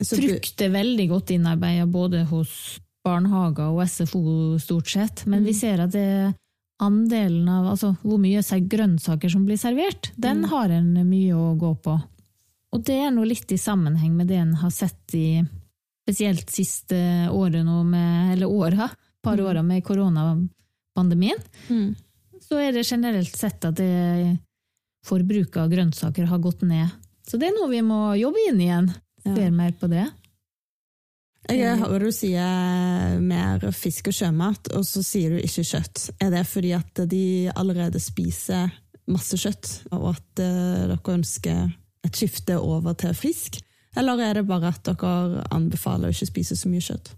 Frukt 0.09 0.65
er 0.65 0.73
veldig 0.75 1.09
godt 1.11 1.35
innarbeida 1.35 1.87
både 1.91 2.25
hos 2.31 2.81
barnehager 3.05 3.75
og 3.75 3.85
SFO, 3.89 4.23
stort 4.63 4.89
sett, 4.89 5.27
men 5.27 5.43
mm. 5.43 5.47
vi 5.49 5.55
ser 5.57 5.83
at 5.85 5.93
det 5.93 6.35
andelen 6.83 7.49
av 7.49 7.69
altså, 7.75 7.93
hvor 8.03 8.19
mye 8.21 8.43
grønnsaker 8.43 9.31
som 9.31 9.45
blir 9.47 9.61
servert, 9.61 10.11
den 10.17 10.43
mm. 10.43 10.49
har 10.51 10.73
en 10.75 10.95
mye 11.07 11.35
å 11.37 11.53
gå 11.61 11.75
på. 11.85 11.99
Og 12.75 12.83
det 12.83 12.97
er 13.05 13.13
noe 13.15 13.29
litt 13.29 13.53
i 13.55 13.61
sammenheng 13.61 14.17
med 14.17 14.33
det 14.33 14.41
en 14.41 14.57
har 14.59 14.73
sett 14.75 15.15
i 15.15 15.45
spesielt 16.05 16.51
siste 16.53 16.97
året 17.33 17.65
nå 17.65 17.83
med, 17.87 18.35
eller 18.35 18.51
åra, 18.51 18.89
par 19.25 19.39
mm. 19.39 19.45
åra 19.47 19.63
med 19.63 19.85
koronapandemien. 19.85 21.39
mm. 21.69 21.95
så 22.43 22.59
er 22.61 22.73
det 22.73 22.89
generelt 22.89 23.37
sett 23.37 23.65
at 23.65 23.79
det 23.79 24.37
forbruket 25.07 25.63
av 25.63 25.71
grønnsaker 25.71 26.29
har 26.29 26.43
gått 26.43 26.65
ned. 26.67 26.89
Så 27.25 27.39
det 27.41 27.49
er 27.49 27.57
noe 27.57 27.71
vi 27.71 27.81
må 27.85 28.15
jobbe 28.21 28.43
inn 28.51 28.61
igjen. 28.61 28.91
Ser 29.25 29.51
mer 29.57 29.73
på 29.81 29.89
det. 29.89 30.05
Jeg 31.53 31.77
hører 31.77 32.07
du 32.07 32.13
sier 32.15 33.19
mer 33.21 33.65
fisk 33.77 34.09
og 34.09 34.17
sjømat, 34.17 34.71
og 34.77 34.85
så 34.89 35.03
sier 35.05 35.35
du 35.35 35.43
ikke 35.43 35.65
kjøtt. 35.69 36.07
Er 36.25 36.33
det 36.33 36.47
fordi 36.49 36.73
at 36.77 37.03
de 37.11 37.25
allerede 37.53 38.01
spiser 38.01 38.73
masse 39.13 39.37
kjøtt, 39.37 39.73
og 39.93 40.15
at 40.15 40.41
eh, 40.41 40.87
dere 40.89 41.17
ønsker 41.19 41.67
et 42.05 42.17
skifte 42.17 42.57
over 42.57 42.97
til 42.97 43.13
fisk? 43.17 43.61
Eller 43.97 44.23
er 44.25 44.41
det 44.41 44.49
bare 44.49 44.73
at 44.73 44.89
dere 44.89 45.45
anbefaler 45.55 46.09
å 46.09 46.17
ikke 46.17 46.33
spise 46.33 46.57
så 46.57 46.73
mye 46.73 46.85
kjøtt? 46.85 47.13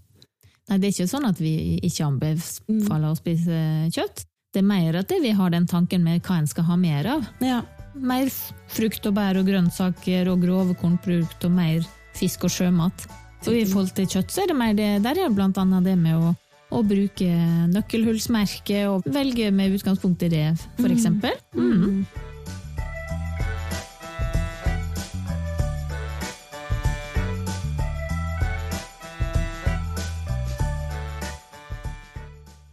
Nei, 0.67 0.81
det 0.81 0.89
er 0.89 0.95
ikke 0.97 1.11
sånn 1.13 1.29
at 1.29 1.39
vi 1.39 1.53
ikke 1.87 2.09
anbefaler 2.09 3.13
å 3.13 3.17
spise 3.17 3.61
kjøtt. 3.95 4.25
Det 4.51 4.59
er 4.59 4.67
mer 4.67 4.99
at 4.99 5.11
vi 5.23 5.31
har 5.35 5.51
den 5.53 5.67
tanken 5.69 6.03
med 6.03 6.19
hva 6.25 6.41
en 6.41 6.49
skal 6.51 6.67
ha 6.67 6.75
mer 6.79 7.07
av. 7.15 7.27
Ja. 7.43 7.61
Mer 7.97 8.29
frukt 8.69 9.05
og 9.09 9.15
bær 9.17 9.39
og 9.39 9.47
grønnsaker 9.47 10.29
og 10.31 10.43
grove 10.43 10.75
kornprodukt 10.77 11.45
og 11.47 11.55
mer 11.55 11.85
fisk 12.17 12.45
og 12.45 12.53
sjømat. 12.53 13.07
Og 13.47 13.53
i 13.55 13.65
forhold 13.65 13.93
til 13.95 14.09
kjøtt 14.11 14.33
så 14.33 14.43
er 14.43 14.51
det 14.51 14.57
mer 14.57 14.77
det, 14.77 14.89
der 15.05 15.19
er 15.23 15.33
blant 15.33 15.57
annet 15.61 15.85
det 15.87 15.95
med 15.99 16.17
å, 16.17 16.33
å 16.73 16.83
bruke 16.85 17.27
nøkkelhullsmerke 17.73 18.85
og 18.91 19.07
velge 19.13 19.51
med 19.55 19.77
utgangspunkt 19.77 20.25
i 20.27 20.31
det, 20.33 20.47
for 20.79 20.89
mm. 20.89 20.95
eksempel. 20.97 21.37
Mm. 21.55 21.77
Mm. 21.77 22.27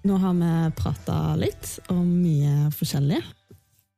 Nå 0.04 0.18
har 0.20 0.34
vi 0.36 0.50
prata 0.76 1.16
litt 1.40 1.78
om 1.88 2.04
mye 2.04 2.68
forskjellig. 2.76 3.22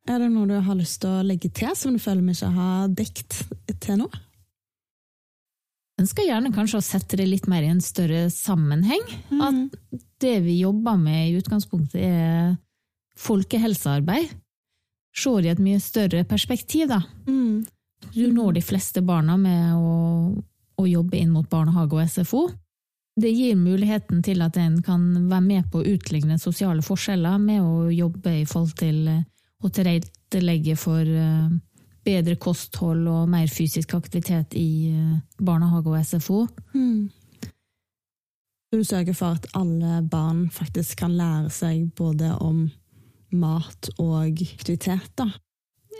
Er 0.06 0.22
det 0.22 0.30
noe 0.30 0.46
du 0.48 0.54
har 0.62 0.78
lyst 0.78 1.00
til 1.02 1.10
å 1.10 1.24
legge 1.26 1.50
til 1.50 1.74
som 1.78 1.96
du 1.96 2.02
føler 2.02 2.22
vi 2.22 2.36
ikke 2.36 2.52
har 2.54 2.88
dekt 2.94 3.40
til 3.82 4.00
nå? 4.02 4.08
Ønsker 5.96 6.26
gjerne 6.28 6.52
kanskje 6.52 6.78
å 6.78 6.84
sette 6.84 7.16
det 7.18 7.26
litt 7.26 7.46
mer 7.48 7.64
i 7.64 7.70
en 7.72 7.80
større 7.80 8.26
sammenheng. 8.30 9.04
Mm. 9.32 9.40
At 9.46 10.02
det 10.22 10.34
vi 10.44 10.58
jobber 10.60 10.98
med 11.00 11.30
i 11.30 11.38
utgangspunktet 11.38 12.02
er 12.04 12.52
folkehelsearbeid. 13.16 14.34
Se 15.16 15.32
det 15.40 15.48
i 15.48 15.54
et 15.54 15.64
mye 15.64 15.80
større 15.80 16.26
perspektiv, 16.28 16.90
da. 16.92 17.00
Mm. 17.24 17.64
Du 18.12 18.26
når 18.28 18.58
de 18.58 18.62
fleste 18.66 19.00
barna 19.02 19.38
med 19.40 19.72
å, 19.72 19.96
å 20.76 20.84
jobbe 20.86 21.16
inn 21.16 21.32
mot 21.32 21.48
barnehage 21.48 21.96
og 21.96 22.12
SFO 22.12 22.44
det 23.16 23.30
gir 23.32 23.56
muligheten 23.56 24.20
til 24.24 24.42
at 24.44 24.58
en 24.60 24.82
kan 24.84 25.04
være 25.30 25.44
med 25.44 25.70
på 25.72 25.80
å 25.80 25.88
utligne 25.94 26.36
sosiale 26.38 26.84
forskjeller 26.84 27.38
med 27.40 27.64
å 27.64 27.88
jobbe 27.88 28.42
i 28.42 28.44
forhold 28.48 28.74
til 28.76 28.98
å 29.64 29.70
tilrettelegge 29.72 30.76
for 30.78 31.02
eh, 31.02 31.48
bedre 32.06 32.36
kosthold 32.40 33.06
og 33.10 33.30
mer 33.30 33.48
fysisk 33.50 33.94
aktivitet 33.98 34.56
i 34.58 34.92
eh, 34.92 35.14
barnehage 35.38 35.92
og 35.92 36.02
SFO. 36.04 36.42
Mm. 36.74 37.08
Du 38.74 38.82
sørger 38.84 39.16
for 39.16 39.38
at 39.38 39.46
alle 39.56 40.02
barn 40.10 40.46
faktisk 40.52 41.00
kan 41.04 41.16
lære 41.16 41.50
seg 41.54 41.88
både 41.96 42.34
om 42.42 42.66
mat 43.36 43.90
og 43.96 44.42
aktivitet, 44.42 45.12
da? 45.18 45.30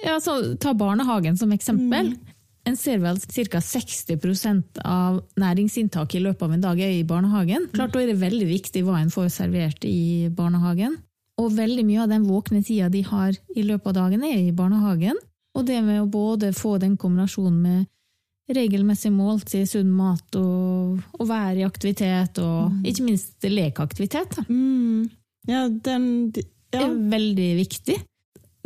Ja, 0.05 0.19
så 0.21 0.57
Ta 0.61 0.75
barnehagen 0.77 1.39
som 1.41 1.53
eksempel. 1.55 2.13
Mm. 2.13 2.35
En 2.67 2.77
ser 2.77 2.99
vel 2.99 3.19
ca. 3.23 3.61
60% 3.63 4.81
av 4.83 5.21
næringsinntaket 5.39 6.19
i 6.19 6.25
løpet 6.25 6.43
av 6.43 6.55
en 6.57 6.65
dag 6.65 6.81
er 6.83 6.97
i 6.97 7.05
barnehagen. 7.07 7.69
Klart 7.75 7.95
Da 7.95 8.03
er 8.03 8.11
det 8.11 8.21
veldig 8.21 8.49
viktig 8.51 8.83
hva 8.85 8.99
en 9.01 9.13
får 9.15 9.31
servert 9.31 9.87
i 9.87 10.27
barnehagen. 10.35 10.99
Og 11.43 11.53
veldig 11.53 11.85
mye 11.85 12.05
av 12.05 12.13
den 12.13 12.25
våkne 12.25 12.63
tida 12.65 12.89
de 12.93 13.03
har 13.05 13.37
i 13.55 13.65
løpet 13.67 13.91
av 13.93 13.99
dagen, 13.99 14.25
er 14.25 14.39
i 14.41 14.55
barnehagen. 14.57 15.19
Og 15.57 15.67
det 15.69 15.83
med 15.85 16.01
å 16.03 16.09
både 16.09 16.53
få 16.57 16.77
den 16.81 16.97
kombinasjonen 17.01 17.61
med 17.61 18.57
regelmessig 18.57 19.11
måltid, 19.11 19.67
sunn 19.69 19.91
mat 19.91 20.37
og, 20.39 21.01
og 21.19 21.29
være 21.29 21.61
i 21.61 21.67
aktivitet, 21.67 22.39
og 22.39 22.73
mm. 22.73 22.83
ikke 22.93 23.07
minst 23.07 23.47
lekeaktivitet. 23.51 24.39
Mm. 24.49 25.09
Ja, 25.51 25.67
den 25.69 26.09
ja. 26.37 26.85
er 26.85 26.97
veldig 27.13 27.51
viktig. 27.59 27.99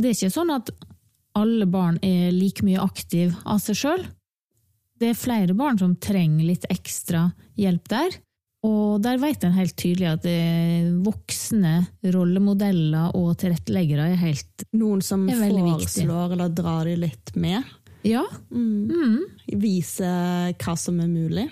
Det 0.00 0.08
er 0.08 0.16
ikke 0.16 0.32
sånn 0.32 0.52
at 0.54 0.72
alle 1.38 1.66
barn 1.70 2.00
er 2.04 2.30
like 2.34 2.64
mye 2.66 2.82
aktive 2.82 3.36
av 3.48 3.60
seg 3.62 3.78
sjøl. 3.78 4.06
Det 5.00 5.12
er 5.12 5.18
flere 5.18 5.56
barn 5.56 5.78
som 5.80 5.96
trenger 5.96 6.44
litt 6.44 6.66
ekstra 6.72 7.30
hjelp 7.60 7.88
der. 7.88 8.18
Og 8.66 9.00
der 9.00 9.16
vet 9.22 9.44
en 9.46 9.56
helt 9.56 9.72
tydelig 9.80 10.08
at 10.10 10.26
voksne 11.00 11.78
rollemodeller 12.12 13.14
og 13.16 13.32
tilretteleggere 13.40 14.10
er 14.12 14.20
helt 14.20 14.66
Noen 14.76 15.00
som 15.04 15.24
foreslår 15.30 16.34
eller 16.36 16.52
drar 16.52 16.84
de 16.84 16.98
litt 17.06 17.32
med? 17.40 17.64
Ja. 18.04 18.26
Mm. 18.52 18.90
Mm. 18.90 19.56
Vise 19.60 20.10
hva 20.60 20.76
som 20.76 21.00
er 21.00 21.08
mulig? 21.08 21.48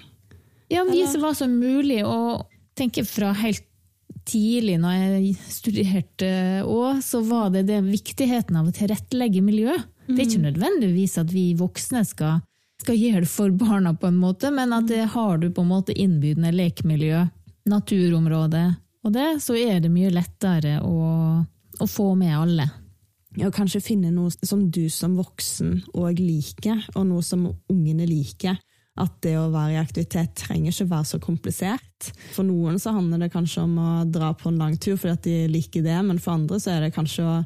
Ja, 0.69 0.85
vise 0.89 1.21
hva 1.21 1.33
som 1.37 1.53
er 1.55 1.73
mulig, 1.73 2.03
og 2.05 2.45
tenker 2.77 3.07
fra 3.09 3.33
helt 3.41 3.65
tidlig 4.29 4.77
når 4.81 4.97
jeg 4.99 5.37
studerte 5.53 6.33
òg, 6.69 7.01
så 7.05 7.23
var 7.25 7.49
det, 7.55 7.65
det 7.71 7.81
viktigheten 7.87 8.59
av 8.61 8.69
å 8.69 8.75
tilrettelegge 8.77 9.41
miljø. 9.45 9.77
Det 10.09 10.17
er 10.17 10.27
ikke 10.27 10.43
mm. 10.43 10.47
nødvendigvis 10.51 11.17
at 11.21 11.33
vi 11.33 11.47
voksne 11.57 12.05
skal, 12.09 12.43
skal 12.83 12.99
gjøre 12.99 13.27
for 13.29 13.55
barna, 13.59 13.95
på 13.95 14.09
en 14.09 14.19
måte, 14.21 14.51
men 14.55 14.73
at 14.77 14.89
det 14.91 15.05
har 15.15 15.39
du 15.39 15.51
på 15.51 15.65
en 15.65 15.73
måte 15.73 15.97
innbydende 15.97 16.53
lekemiljø, 16.55 17.25
naturområde, 17.69 18.65
og 19.07 19.15
det, 19.15 19.29
så 19.45 19.57
er 19.59 19.81
det 19.83 19.91
mye 19.93 20.13
lettere 20.13 20.79
å, 20.85 20.99
å 21.79 21.89
få 21.89 22.13
med 22.19 22.35
alle. 22.37 22.69
Ja, 23.39 23.51
kanskje 23.55 23.85
finne 23.85 24.11
noe 24.11 24.33
som 24.33 24.65
du 24.73 24.89
som 24.91 25.19
voksen 25.19 25.77
òg 25.97 26.19
liker, 26.23 26.81
og 26.97 27.07
noe 27.11 27.25
som 27.25 27.47
ungene 27.71 28.09
liker 28.09 28.59
at 28.99 29.21
det 29.23 29.37
å 29.39 29.51
være 29.53 29.77
i 29.77 29.79
aktivitet 29.79 30.33
trenger 30.41 30.73
ikke 30.73 30.89
være 30.91 31.09
så 31.13 31.21
komplisert. 31.23 32.09
For 32.35 32.47
noen 32.47 32.81
så 32.83 32.97
handler 32.97 33.23
det 33.23 33.31
kanskje 33.35 33.63
om 33.63 33.77
å 33.79 33.93
dra 34.11 34.33
på 34.35 34.51
en 34.51 34.59
lang 34.59 34.75
tur 34.81 34.97
fordi 34.97 35.15
at 35.15 35.29
de 35.29 35.37
liker 35.53 35.85
det, 35.87 35.99
men 36.09 36.19
for 36.23 36.35
andre 36.35 36.59
så 36.63 36.75
er 36.75 36.87
det 36.87 36.97
kanskje 36.97 37.27
å 37.27 37.37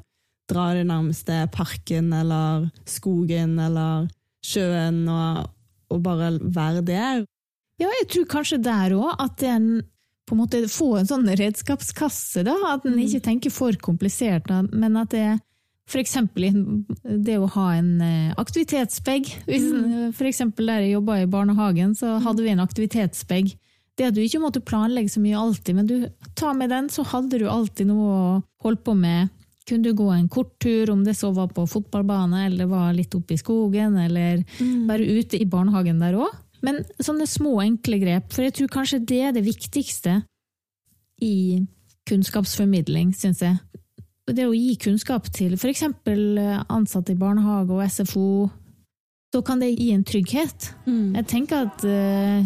dra 0.53 0.71
i 0.71 0.81
den 0.81 0.91
nærmeste 0.91 1.45
parken 1.53 2.11
eller 2.17 2.71
skogen 2.89 3.59
eller 3.61 4.09
sjøen 4.47 5.05
og, 5.11 5.47
og 5.93 6.03
bare 6.05 6.35
være 6.43 6.83
der. 6.87 7.25
Ja, 7.81 7.89
jeg 8.01 8.11
tror 8.13 8.29
kanskje 8.37 8.61
der 8.63 8.95
òg 8.99 9.17
at 9.23 9.43
en 9.49 9.83
på 10.29 10.37
en 10.37 10.43
måte 10.45 10.61
får 10.71 11.01
en 11.01 11.09
sånn 11.11 11.31
redskapskasse, 11.37 12.45
da. 12.47 12.55
At 12.71 12.87
en 12.87 12.95
mm. 12.95 13.01
ikke 13.09 13.25
tenker 13.25 13.53
for 13.53 13.77
komplisert, 13.83 14.47
men 14.71 15.01
at 15.01 15.11
det 15.13 15.25
er 15.33 15.41
F.eks. 15.91 16.15
det 17.27 17.35
å 17.43 17.49
ha 17.57 17.65
en 17.75 17.91
eh, 18.01 18.35
aktivitetsbag. 18.39 19.29
Mm. 19.51 20.13
F.eks. 20.15 20.41
der 20.57 20.85
jeg 20.85 20.95
jobba 20.95 21.19
i 21.21 21.29
barnehagen, 21.29 21.97
så 21.99 22.15
hadde 22.23 22.45
vi 22.45 22.53
en 22.55 22.63
aktivitetsbag. 22.63 23.51
Det 23.99 24.09
at 24.09 24.17
du 24.17 24.23
ikke 24.23 24.41
måtte 24.41 24.63
planlegge 24.65 25.13
så 25.13 25.21
mye 25.21 25.37
alltid, 25.37 25.77
men 25.77 25.91
du 25.91 25.97
tar 26.39 26.55
med 26.57 26.73
den, 26.73 26.89
så 26.89 27.05
hadde 27.05 27.43
du 27.43 27.49
alltid 27.51 27.91
noe 27.91 28.07
å 28.09 28.23
holde 28.65 28.81
på 28.87 28.95
med. 28.97 29.35
Kunne 29.69 29.87
du 29.87 29.97
gå 29.97 30.09
en 30.11 30.29
kort 30.33 30.55
tur, 30.63 30.91
om 30.91 31.05
det 31.07 31.15
så 31.19 31.31
var 31.35 31.53
på 31.55 31.67
fotballbane 31.71 32.47
eller 32.49 32.71
var 32.71 32.95
litt 32.97 33.15
oppe 33.15 33.37
i 33.37 33.41
skogen, 33.41 33.99
eller 33.99 34.43
mm. 34.59 34.89
bare 34.89 35.07
ute 35.07 35.39
i 35.39 35.49
barnehagen 35.49 36.03
der 36.03 36.19
òg. 36.19 36.33
Men 36.63 36.83
sånne 37.03 37.27
små, 37.27 37.57
enkle 37.63 37.99
grep, 38.03 38.31
for 38.35 38.47
jeg 38.47 38.57
tror 38.59 38.73
kanskje 38.75 39.03
det 39.07 39.21
er 39.29 39.35
det 39.35 39.45
viktigste 39.47 40.21
i 41.23 41.63
kunnskapsformidling, 42.11 43.15
syns 43.15 43.43
jeg 43.43 43.59
det 44.31 44.47
å 44.47 44.55
gi 44.55 44.77
kunnskap 44.81 45.29
til 45.35 45.57
f.eks. 45.57 45.85
ansatte 46.71 47.15
i 47.15 47.19
barnehage 47.19 47.75
og 47.75 47.83
SFO, 47.91 48.27
så 49.33 49.41
kan 49.45 49.63
det 49.63 49.73
gi 49.75 49.91
en 49.95 50.05
trygghet. 50.05 50.73
Mm. 50.87 51.15
Jeg 51.17 51.29
tenker 51.31 51.67
at 51.67 51.85
eh, 51.89 52.45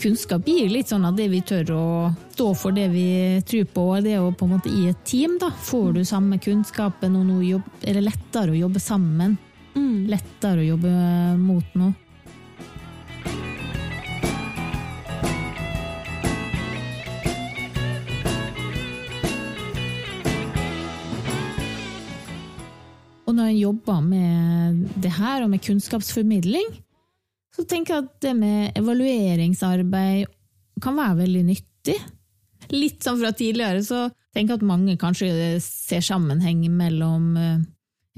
kunnskap 0.00 0.46
gir 0.48 0.68
litt 0.70 0.90
sånn 0.92 1.06
at 1.08 1.16
det 1.16 1.28
vi 1.32 1.40
tør 1.46 1.72
å 1.74 1.86
stå 2.34 2.50
for 2.58 2.76
det 2.76 2.86
vi 2.92 3.08
tror 3.48 3.68
på, 3.72 3.84
og 3.96 4.06
det 4.06 4.18
å 4.20 4.32
på 4.36 4.46
en 4.46 4.56
måte 4.56 4.72
i 4.72 4.86
et 4.90 5.04
team, 5.08 5.38
da, 5.40 5.50
får 5.50 5.96
du 5.96 6.02
samme 6.04 6.38
kunnskapen, 6.42 7.16
og 7.16 7.28
nå 7.28 7.42
jobb, 7.46 7.68
er 7.82 7.98
det 7.98 8.06
lettere 8.06 8.52
å 8.52 8.60
jobbe 8.66 8.82
sammen. 8.82 9.36
Mm. 9.76 10.08
Lettere 10.12 10.64
å 10.64 10.68
jobbe 10.74 10.92
mot 11.40 11.78
noe. 11.78 11.94
Og 23.26 23.34
når 23.34 23.48
en 23.50 23.58
jobber 23.58 24.02
med 24.06 24.84
det 25.02 25.10
her, 25.16 25.42
og 25.42 25.50
med 25.50 25.64
kunnskapsformidling, 25.66 26.68
så 27.56 27.64
tenker 27.64 27.94
jeg 27.94 28.04
at 28.04 28.16
det 28.26 28.34
med 28.36 28.76
evalueringsarbeid 28.76 30.28
kan 30.84 30.98
være 30.98 31.22
veldig 31.22 31.44
nyttig. 31.46 31.96
Litt 32.74 33.06
sånn 33.06 33.20
fra 33.22 33.30
tidligere, 33.36 33.80
så 33.86 34.02
tenker 34.34 34.52
jeg 34.54 34.60
at 34.60 34.68
mange 34.68 34.96
kanskje 35.00 35.30
ser 35.64 36.04
sammenheng 36.04 36.66
mellom 36.76 37.30
eh, 37.40 37.64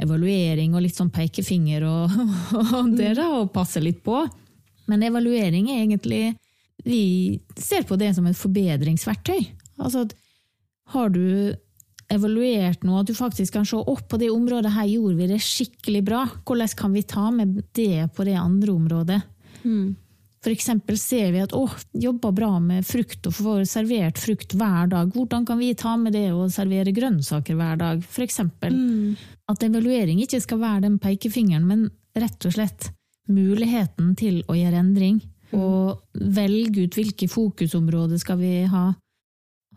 evaluering 0.03 0.75
og 0.75 0.83
litt 0.83 0.99
sånn 0.99 1.13
pekefinger 1.15 1.87
og, 1.87 2.19
og 2.81 2.91
det 2.99 3.15
da, 3.21 3.29
og 3.39 3.53
passer 3.55 3.85
litt 3.85 4.03
på. 4.07 4.25
Men 4.91 5.05
evaluering 5.07 5.71
er 5.71 5.85
egentlig 5.85 6.23
Vi 6.87 7.39
ser 7.59 7.83
på 7.83 7.97
det 7.99 8.13
som 8.15 8.27
et 8.27 8.39
forbedringsverktøy. 8.39 9.41
Altså 9.83 10.05
at 10.07 10.13
har 10.95 11.11
du 11.11 11.55
evaluert 12.13 12.85
noe, 12.89 13.03
at 13.03 13.11
du 13.11 13.15
faktisk 13.17 13.59
kan 13.59 13.67
se 13.69 13.79
opp 13.79 14.07
på 14.09 14.19
det 14.21 14.31
området 14.33 14.73
her 14.75 14.89
gjorde 14.89 15.17
vi 15.19 15.31
det 15.31 15.41
skikkelig 15.45 16.03
bra. 16.07 16.25
Hvordan 16.49 16.77
kan 16.77 16.95
vi 16.97 17.05
ta 17.09 17.31
med 17.35 17.63
det 17.77 18.09
på 18.17 18.25
det 18.29 18.37
andre 18.41 18.73
området? 18.73 19.21
Mm. 19.65 19.97
For 20.39 20.55
eksempel 20.55 20.99
ser 21.01 21.33
vi 21.35 21.41
at 21.43 21.53
å, 21.57 21.65
jobber 21.99 22.33
bra 22.35 22.51
med 22.63 22.87
frukt 22.87 23.27
og 23.27 23.35
får 23.35 23.65
servert 23.69 24.21
frukt 24.23 24.55
hver 24.55 24.87
dag. 24.93 25.11
Hvordan 25.13 25.45
kan 25.49 25.59
vi 25.59 25.73
ta 25.77 25.97
med 25.99 26.15
det 26.15 26.29
og 26.31 26.53
servere 26.55 26.95
grønnsaker 26.95 27.59
hver 27.59 27.81
dag? 27.81 28.05
For 28.07 28.25
eksempel. 28.25 28.77
Mm. 28.77 29.17
At 29.51 29.67
evaluering 29.67 30.23
ikke 30.23 30.41
skal 30.45 30.63
være 30.63 30.87
den 30.87 31.01
pekefingeren, 31.03 31.67
men 31.67 31.89
rett 32.19 32.47
og 32.47 32.55
slett 32.55 32.93
muligheten 33.29 34.15
til 34.17 34.41
å 34.49 34.57
gjøre 34.57 34.81
endring. 34.81 35.19
Og 35.57 35.99
velge 36.15 36.87
ut 36.87 36.97
hvilke 36.97 37.29
fokusområder 37.29 38.21
skal 38.23 38.39
vi 38.41 38.53
ha. 38.71 38.93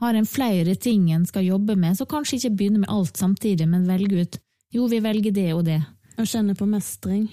Har 0.01 0.17
en 0.17 0.27
flere 0.27 0.75
ting 0.75 1.11
en 1.13 1.27
skal 1.29 1.45
jobbe 1.45 1.75
med, 1.77 1.97
så 1.97 2.07
kanskje 2.09 2.39
ikke 2.39 2.55
begynne 2.57 2.81
med 2.83 2.91
alt 2.91 3.19
samtidig, 3.21 3.67
men 3.69 3.85
velge 3.89 4.25
ut 4.25 4.39
jo, 4.71 4.87
vi 4.87 5.01
velger 5.03 5.33
det 5.35 5.49
og 5.51 5.65
det. 5.67 5.81
Og 6.15 6.27
kjenne 6.27 6.55
på 6.55 6.67
mestring. 6.69 7.25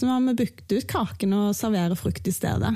Så 0.00 0.08
har 0.10 0.20
vi 0.20 0.34
bykt 0.36 0.72
ut 0.74 0.86
kaken 0.90 1.32
og 1.36 1.54
serverer 1.56 1.96
frukt 1.96 2.26
i 2.28 2.34
stedet. 2.34 2.74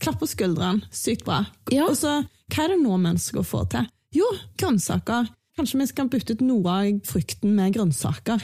Klapp 0.00 0.22
på 0.22 0.28
skuldrene. 0.30 0.88
Sykt 0.94 1.26
bra. 1.26 1.42
Ja. 1.72 1.90
Og 1.90 1.98
så, 2.00 2.22
hva 2.52 2.64
er 2.64 2.72
det 2.72 2.80
nå 2.80 2.96
å 2.96 3.44
få 3.44 3.64
til? 3.72 3.88
Jo, 4.16 4.28
grønnsaker. 4.60 5.28
Kanskje 5.58 5.82
vi 5.82 5.88
skal 5.90 6.08
bytte 6.12 6.38
ut 6.38 6.44
noe 6.46 6.72
av 6.72 7.02
frukten 7.08 7.52
med 7.58 7.76
grønnsaker. 7.76 8.40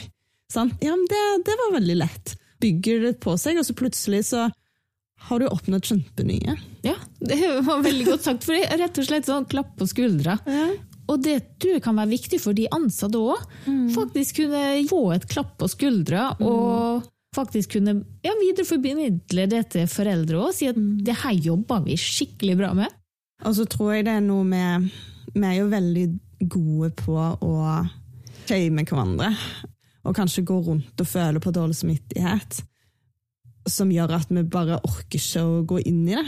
Sant? 0.53 0.77
Ja, 0.85 0.93
men 0.93 1.09
det, 1.09 1.23
det 1.49 1.57
var 1.57 1.75
veldig 1.79 1.97
lett. 2.03 2.35
Bygger 2.61 3.07
det 3.07 3.15
på 3.23 3.33
seg, 3.39 3.57
og 3.57 3.65
så 3.65 3.73
plutselig 3.77 4.27
så 4.29 4.45
har 5.27 5.41
du 5.41 5.47
oppnådd 5.49 5.85
kjempemye. 5.85 6.55
Ja, 6.85 6.95
det 7.19 7.39
var 7.67 7.83
veldig 7.83 8.05
godt 8.07 8.25
sagt, 8.25 8.45
for 8.47 8.55
det 8.55 8.69
er 8.69 8.81
rett 8.85 8.97
og 9.01 9.07
slett 9.07 9.27
sånn 9.29 9.47
klapp 9.49 9.75
på 9.79 9.87
skuldra. 9.89 10.39
Og 11.09 11.21
det 11.25 11.37
tror 11.61 11.77
jeg 11.77 11.83
kan 11.85 11.97
være 11.97 12.13
viktig 12.13 12.39
for 12.41 12.57
de 12.57 12.67
ansatte 12.73 13.19
òg. 13.19 13.45
Faktisk 13.95 14.43
kunne 14.43 14.63
få 14.89 15.01
et 15.15 15.25
klapp 15.29 15.55
på 15.59 15.69
skuldra, 15.71 16.29
og 16.45 17.07
faktisk 17.35 17.75
kunne 17.77 17.99
ja, 18.25 18.33
videreformidle 18.39 19.47
det 19.51 19.63
til 19.75 19.89
foreldre 19.89 20.43
òg. 20.43 20.53
Si 20.55 20.69
at 20.69 20.77
det 20.77 21.17
her 21.23 21.35
jobber 21.49 21.83
vi 21.85 21.97
skikkelig 21.99 22.57
bra 22.61 22.71
med. 22.77 22.93
Og 23.45 23.55
så 23.57 23.65
tror 23.69 23.95
jeg 23.95 24.07
det 24.09 24.17
er 24.19 24.25
noe 24.25 24.43
med 24.43 24.89
Vi 25.31 25.45
er 25.45 25.59
jo 25.61 25.69
veldig 25.71 26.05
gode 26.51 26.89
på 26.99 27.15
å 27.15 27.53
shame 28.49 28.83
hverandre. 28.83 29.29
Og 30.07 30.15
kanskje 30.15 30.45
gå 30.47 30.57
rundt 30.65 31.01
og 31.01 31.07
føle 31.09 31.41
på 31.43 31.53
dårlig 31.53 31.77
samvittighet. 31.77 32.63
Som 33.69 33.91
gjør 33.93 34.15
at 34.17 34.31
vi 34.33 34.43
bare 34.49 34.79
orker 34.87 35.19
ikke 35.19 35.43
å 35.45 35.59
gå 35.67 35.81
inn 35.85 36.05
i 36.07 36.17
det. 36.17 36.25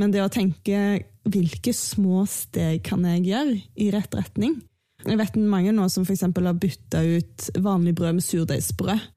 Men 0.00 0.12
det 0.14 0.22
å 0.24 0.32
tenke 0.32 1.00
hvilke 1.28 1.72
små 1.76 2.24
steg 2.30 2.82
kan 2.86 3.04
jeg 3.06 3.26
gjøre 3.28 3.56
i 3.78 3.90
rett 3.92 4.14
retning? 4.16 4.58
Jeg 5.04 5.16
vet 5.16 5.36
mange 5.40 5.72
nå 5.72 5.86
som 5.92 6.04
f.eks. 6.04 6.26
har 6.28 6.60
bytta 6.60 7.02
ut 7.04 7.48
vanlig 7.62 7.94
brød 7.98 8.18
med 8.18 8.24
surdeigsbrød. 8.24 9.08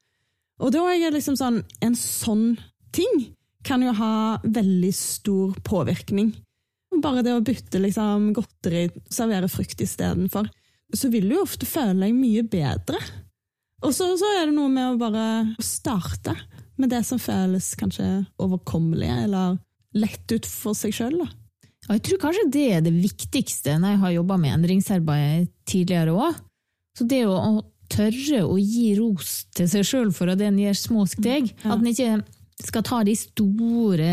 Og 0.64 0.72
da 0.72 0.84
er 0.86 1.00
jeg 1.00 1.14
liksom 1.16 1.34
sånn 1.34 1.56
En 1.82 1.96
sånn 1.98 2.52
ting 2.94 3.24
kan 3.66 3.82
jo 3.82 3.94
ha 3.96 4.38
veldig 4.44 4.90
stor 4.94 5.54
påvirkning. 5.64 6.34
Bare 7.02 7.24
det 7.26 7.32
å 7.34 7.42
bytte 7.42 7.80
liksom, 7.80 8.28
godteri, 8.36 8.84
servere 9.10 9.48
frukt 9.50 9.80
istedenfor, 9.82 10.50
så 10.94 11.08
vil 11.10 11.30
du 11.30 11.38
jo 11.38 11.46
ofte 11.46 11.66
føle 11.66 11.96
deg 11.96 12.12
mye 12.14 12.44
bedre. 12.46 13.00
Og 13.84 13.94
så, 13.96 14.10
så 14.20 14.28
er 14.36 14.46
det 14.46 14.56
noe 14.56 14.70
med 14.72 14.92
å 14.92 15.00
bare 15.00 15.24
starte 15.64 16.36
med 16.80 16.90
det 16.90 17.02
som 17.06 17.20
føles 17.22 17.72
kanskje 17.78 18.08
overkommelig, 18.42 19.10
eller 19.26 19.58
lett 19.94 20.34
ut 20.34 20.46
for 20.48 20.76
seg 20.78 20.94
sjøl. 20.96 21.20
Og 21.84 21.92
jeg 21.92 22.02
tror 22.06 22.22
kanskje 22.22 22.48
det 22.52 22.64
er 22.72 22.84
det 22.84 22.94
viktigste 22.96 23.76
når 23.78 23.94
jeg 23.94 24.02
har 24.04 24.16
jobba 24.16 24.38
med 24.40 24.56
endringsarbeid 24.56 25.50
tidligere 25.68 26.16
òg. 26.16 26.40
Så 26.96 27.06
det 27.10 27.24
å, 27.28 27.34
å 27.34 27.62
tørre 27.92 28.44
å 28.46 28.56
gi 28.58 28.94
ros 28.98 29.44
til 29.54 29.68
seg 29.70 29.86
sjøl 29.86 30.14
for 30.14 30.32
at 30.32 30.40
en 30.42 30.58
gjør 30.58 30.78
små 30.78 31.04
steg. 31.10 31.50
Ja. 31.62 31.74
At 31.74 31.82
en 31.82 31.90
ikke 31.90 32.22
skal 32.64 32.84
ta 32.86 33.00
de 33.04 33.14
store 33.18 34.10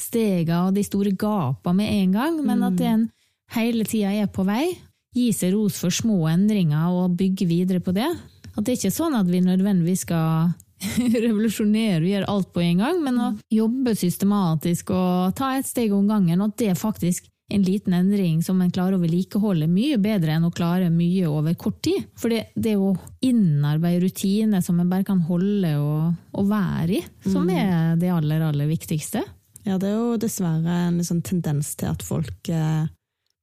stega 0.00 0.64
og 0.66 0.76
de 0.76 0.84
store 0.86 1.12
gapa 1.18 1.74
med 1.76 1.92
en 2.00 2.16
gang, 2.16 2.40
men 2.46 2.64
at 2.66 2.80
en 2.88 3.06
hele 3.54 3.86
tida 3.88 4.12
er 4.16 4.30
på 4.32 4.44
vei. 4.48 4.72
Gi 5.12 5.28
seg 5.36 5.52
ros 5.54 5.76
for 5.82 5.92
små 5.92 6.24
endringer 6.30 6.90
og 6.96 7.16
bygge 7.20 7.46
videre 7.46 7.82
på 7.84 7.92
det. 7.94 8.08
At 8.56 8.64
det 8.64 8.78
ikke 8.78 8.88
er 8.88 8.96
sånn 8.96 9.16
at 9.16 9.28
vi 9.28 9.42
nødvendigvis 9.44 10.06
skal 10.06 10.52
revolusjonere 11.26 12.00
og 12.02 12.08
gjøre 12.10 12.30
alt 12.32 12.52
på 12.54 12.64
en 12.64 12.82
gang, 12.84 13.02
men 13.04 13.20
å 13.20 13.28
jobbe 13.52 13.94
systematisk 13.98 14.94
og 14.94 15.36
ta 15.38 15.54
et 15.58 15.68
steg 15.68 15.94
om 15.94 16.08
gangen, 16.10 16.40
og 16.40 16.52
at 16.52 16.58
det 16.62 16.72
er 16.72 16.80
faktisk 16.80 17.28
en 17.52 17.64
liten 17.66 17.92
endring 17.92 18.38
som 18.44 18.60
en 18.64 18.70
klarer 18.72 18.96
å 18.96 19.02
vedlikeholde 19.02 19.66
mye 19.68 19.98
bedre 20.00 20.38
enn 20.38 20.46
å 20.48 20.52
klare 20.54 20.88
mye 20.92 21.28
over 21.28 21.52
kort 21.60 21.82
tid. 21.84 22.06
For 22.16 22.32
det, 22.32 22.46
det 22.54 22.78
å 22.80 22.94
innarbeide 23.20 24.06
rutiner 24.06 24.64
som 24.64 24.80
en 24.80 24.88
bare 24.88 25.04
kan 25.04 25.20
holde 25.26 25.74
og, 25.76 26.14
og 26.32 26.48
være 26.48 26.96
i, 26.96 27.02
som 27.28 27.50
er 27.52 27.98
det 28.00 28.12
aller, 28.14 28.46
aller 28.48 28.70
viktigste. 28.70 29.24
Ja, 29.66 29.76
det 29.76 29.90
er 29.90 29.98
jo 29.98 30.18
dessverre 30.22 30.78
en 30.88 31.02
sånn 31.06 31.22
tendens 31.26 31.74
til 31.78 31.92
at 31.92 32.02
folk 32.02 32.48
eh, 32.50 32.88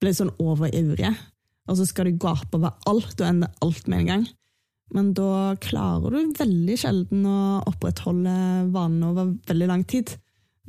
blir 0.02 0.16
sånn 0.16 0.34
overivrige. 0.42 1.14
Og 1.70 1.78
så 1.78 1.86
skal 1.86 2.10
de 2.10 2.18
gape 2.20 2.58
over 2.58 2.76
alt 2.90 3.14
og 3.14 3.28
ende 3.28 3.52
alt 3.64 3.86
med 3.88 4.02
en 4.02 4.10
gang. 4.10 4.28
Men 4.96 5.12
da 5.18 5.56
klarer 5.62 6.16
du 6.16 6.34
veldig 6.40 6.78
sjelden 6.82 7.26
å 7.30 7.38
opprettholde 7.70 8.34
vanene 8.74 9.12
over 9.12 9.32
veldig 9.50 9.68
lang 9.70 9.84
tid. 9.90 10.16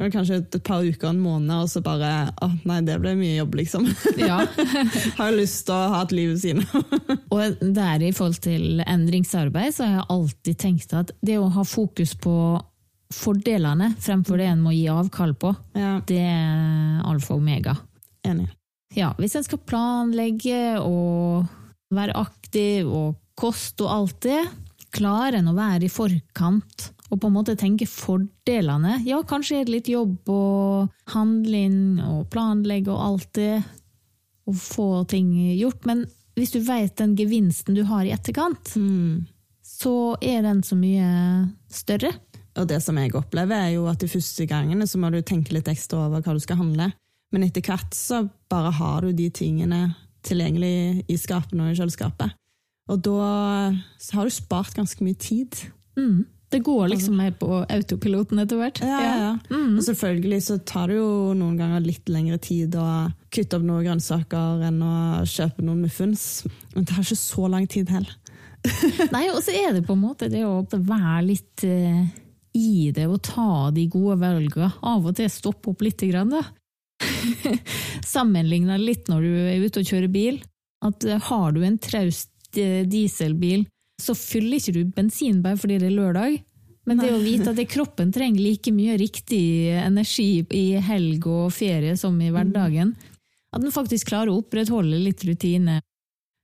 Kanskje 0.00 0.38
et 0.40 0.54
par 0.64 0.80
uker, 0.80 1.10
en 1.10 1.18
måned, 1.20 1.52
og 1.52 1.68
så 1.68 1.82
bare 1.84 2.30
Å, 2.40 2.46
nei, 2.64 2.78
det 2.86 2.94
ble 3.02 3.12
mye 3.18 3.34
jobb, 3.36 3.58
liksom. 3.60 3.84
Ja. 4.16 4.38
Har 5.18 5.28
jo 5.28 5.40
lyst 5.42 5.66
til 5.68 5.74
å 5.76 5.90
ha 5.92 5.98
et 6.06 6.14
liv 6.16 6.30
ved 6.32 6.40
siden 6.40 6.64
av. 6.64 6.94
Og 7.36 7.60
der 7.76 8.06
i 8.06 8.12
forhold 8.16 8.40
til 8.44 8.80
endringsarbeid, 8.80 9.74
så 9.76 9.84
har 9.84 9.98
jeg 9.98 10.06
alltid 10.16 10.60
tenkt 10.62 10.94
at 10.96 11.12
det 11.20 11.36
å 11.36 11.50
ha 11.52 11.64
fokus 11.68 12.14
på 12.16 12.32
fordelene 13.12 13.90
fremfor 14.00 14.40
det 14.40 14.48
en 14.52 14.62
må 14.64 14.72
gi 14.72 14.86
avkall 14.92 15.34
på, 15.38 15.52
Ja, 15.76 15.98
det 16.06 16.20
er 16.22 17.00
alfa 17.10 17.34
og 17.34 17.42
omega. 17.42 17.76
enig. 18.24 18.48
Ja, 18.96 19.12
hvis 19.18 19.36
en 19.38 19.44
skal 19.46 19.60
planlegge 19.68 20.80
og 20.82 21.44
være 21.94 22.16
aktiv 22.18 22.88
og 22.88 23.18
kost 23.40 23.80
og 23.84 23.92
alt 23.94 24.20
det, 24.26 24.40
klarer 24.94 25.38
en 25.38 25.50
å 25.52 25.56
være 25.56 25.86
i 25.86 25.92
forkant 25.92 26.90
og 27.10 27.18
på 27.18 27.26
en 27.26 27.34
måte 27.34 27.56
tenke 27.58 27.86
fordelene. 27.90 29.00
Ja, 29.06 29.20
kanskje 29.26 29.60
er 29.60 29.66
det 29.66 29.74
litt 29.74 29.90
jobb 29.90 30.30
og 30.30 30.90
handling 31.14 31.98
og 32.04 32.28
planlegge 32.30 32.92
og 32.94 33.02
alt 33.02 33.32
det, 33.38 33.60
og 34.46 34.56
få 34.58 34.88
ting 35.10 35.32
gjort, 35.58 35.84
men 35.86 36.04
hvis 36.38 36.54
du 36.54 36.60
vet 36.64 36.94
den 36.98 37.16
gevinsten 37.18 37.76
du 37.76 37.82
har 37.86 38.06
i 38.06 38.14
etterkant, 38.14 38.74
Mm. 38.76 39.26
så 39.62 40.16
er 40.22 40.42
den 40.42 40.62
så 40.62 40.78
mye 40.78 41.50
større. 41.70 42.12
Og 42.56 42.66
det 42.66 42.80
som 42.82 42.96
jeg 42.98 43.14
opplever, 43.14 43.54
er 43.54 43.74
jo 43.74 43.86
at 43.86 43.98
de 44.02 44.08
første 44.10 44.46
gangene 44.46 44.86
så 44.86 44.98
må 44.98 45.10
du 45.10 45.20
tenke 45.22 45.52
litt 45.54 45.68
ekstra 45.70 46.06
over 46.06 46.22
hva 46.22 46.34
du 46.34 46.40
skal 46.40 46.56
handle. 46.56 46.92
Men 47.32 47.44
etter 47.46 47.62
hvert 47.62 47.94
så 47.94 48.28
bare 48.50 48.72
har 48.74 49.02
du 49.02 49.12
de 49.12 49.28
tingene 49.30 49.94
tilgjengelig 50.26 51.04
i 51.08 51.16
skapene 51.16 51.68
og 51.68 51.72
i 51.72 51.78
kjøleskapet. 51.78 52.34
Og 52.90 53.00
da 53.06 53.30
har 53.70 54.26
du 54.26 54.34
spart 54.34 54.74
ganske 54.76 55.04
mye 55.06 55.18
tid. 55.20 55.56
Mm. 55.98 56.26
Det 56.50 56.58
går 56.66 56.88
liksom 56.90 57.14
mer 57.14 57.30
på 57.38 57.60
autopiloten 57.62 58.40
etter 58.42 58.58
hvert. 58.58 58.80
Ja, 58.82 59.00
ja, 59.04 59.18
ja. 59.22 59.58
Og 59.76 59.84
selvfølgelig 59.86 60.40
så 60.48 60.56
tar 60.66 60.90
det 60.90 60.96
jo 60.98 61.30
noen 61.38 61.54
ganger 61.60 61.84
litt 61.84 62.10
lengre 62.10 62.40
tid 62.42 62.74
å 62.74 62.86
kutte 63.30 63.60
opp 63.60 63.66
noen 63.68 63.86
grønnsaker 63.86 64.64
enn 64.66 64.80
å 64.82 64.94
kjøpe 65.30 65.62
noen 65.62 65.84
muffins. 65.84 66.24
Men 66.72 66.82
det 66.82 66.90
tar 66.90 67.06
ikke 67.06 67.20
så 67.20 67.50
lang 67.52 67.68
tid 67.70 67.92
heller. 67.94 68.16
Nei, 69.14 69.28
og 69.30 69.38
så 69.44 69.54
er 69.54 69.76
det 69.78 69.84
på 69.86 69.94
en 69.94 70.02
måte 70.02 70.28
det 70.32 70.42
å 70.44 70.64
være 70.74 71.22
litt 71.28 71.64
eh, 71.68 72.02
i 72.58 72.90
det 72.94 73.06
og 73.06 73.22
ta 73.30 73.70
de 73.74 73.86
gode 73.92 74.18
valgene. 74.20 74.72
Av 74.82 75.06
og 75.06 75.14
til 75.16 75.30
stoppe 75.30 75.70
opp 75.70 75.86
litt, 75.86 76.02
grann, 76.10 76.34
da. 76.34 76.42
Sammenligna 78.16 78.74
litt 78.80 79.06
når 79.08 79.22
du 79.22 79.32
er 79.54 79.62
ute 79.62 79.84
og 79.84 79.94
kjører 79.94 80.10
bil. 80.10 80.42
At 80.82 81.06
eh, 81.06 81.22
har 81.30 81.54
du 81.54 81.62
en 81.62 81.78
traust 81.78 82.29
dieselbil, 82.56 83.66
så 84.00 84.16
fyller 84.16 84.58
ikke 84.58 84.74
du 84.74 84.94
bensin 84.96 85.42
bare 85.44 85.58
fordi 85.60 85.78
det 85.80 85.90
er 85.90 85.98
lørdag. 85.98 86.38
Men 86.88 86.98
det 86.98 87.10
å 87.12 87.20
vite 87.20 87.52
at 87.52 87.58
det 87.58 87.68
kroppen 87.70 88.10
trenger 88.14 88.40
like 88.42 88.72
mye 88.74 88.96
riktig 88.98 89.70
energi 89.78 90.40
i 90.56 90.80
helg 90.82 91.26
og 91.28 91.52
ferie 91.54 91.92
som 92.00 92.16
i 92.24 92.30
hverdagen, 92.32 92.94
at 93.50 93.62
den 93.62 93.74
faktisk 93.74 94.10
klarer 94.10 94.32
å 94.32 94.40
opprettholde 94.40 94.98
litt 94.98 95.22
rutine. 95.28 95.80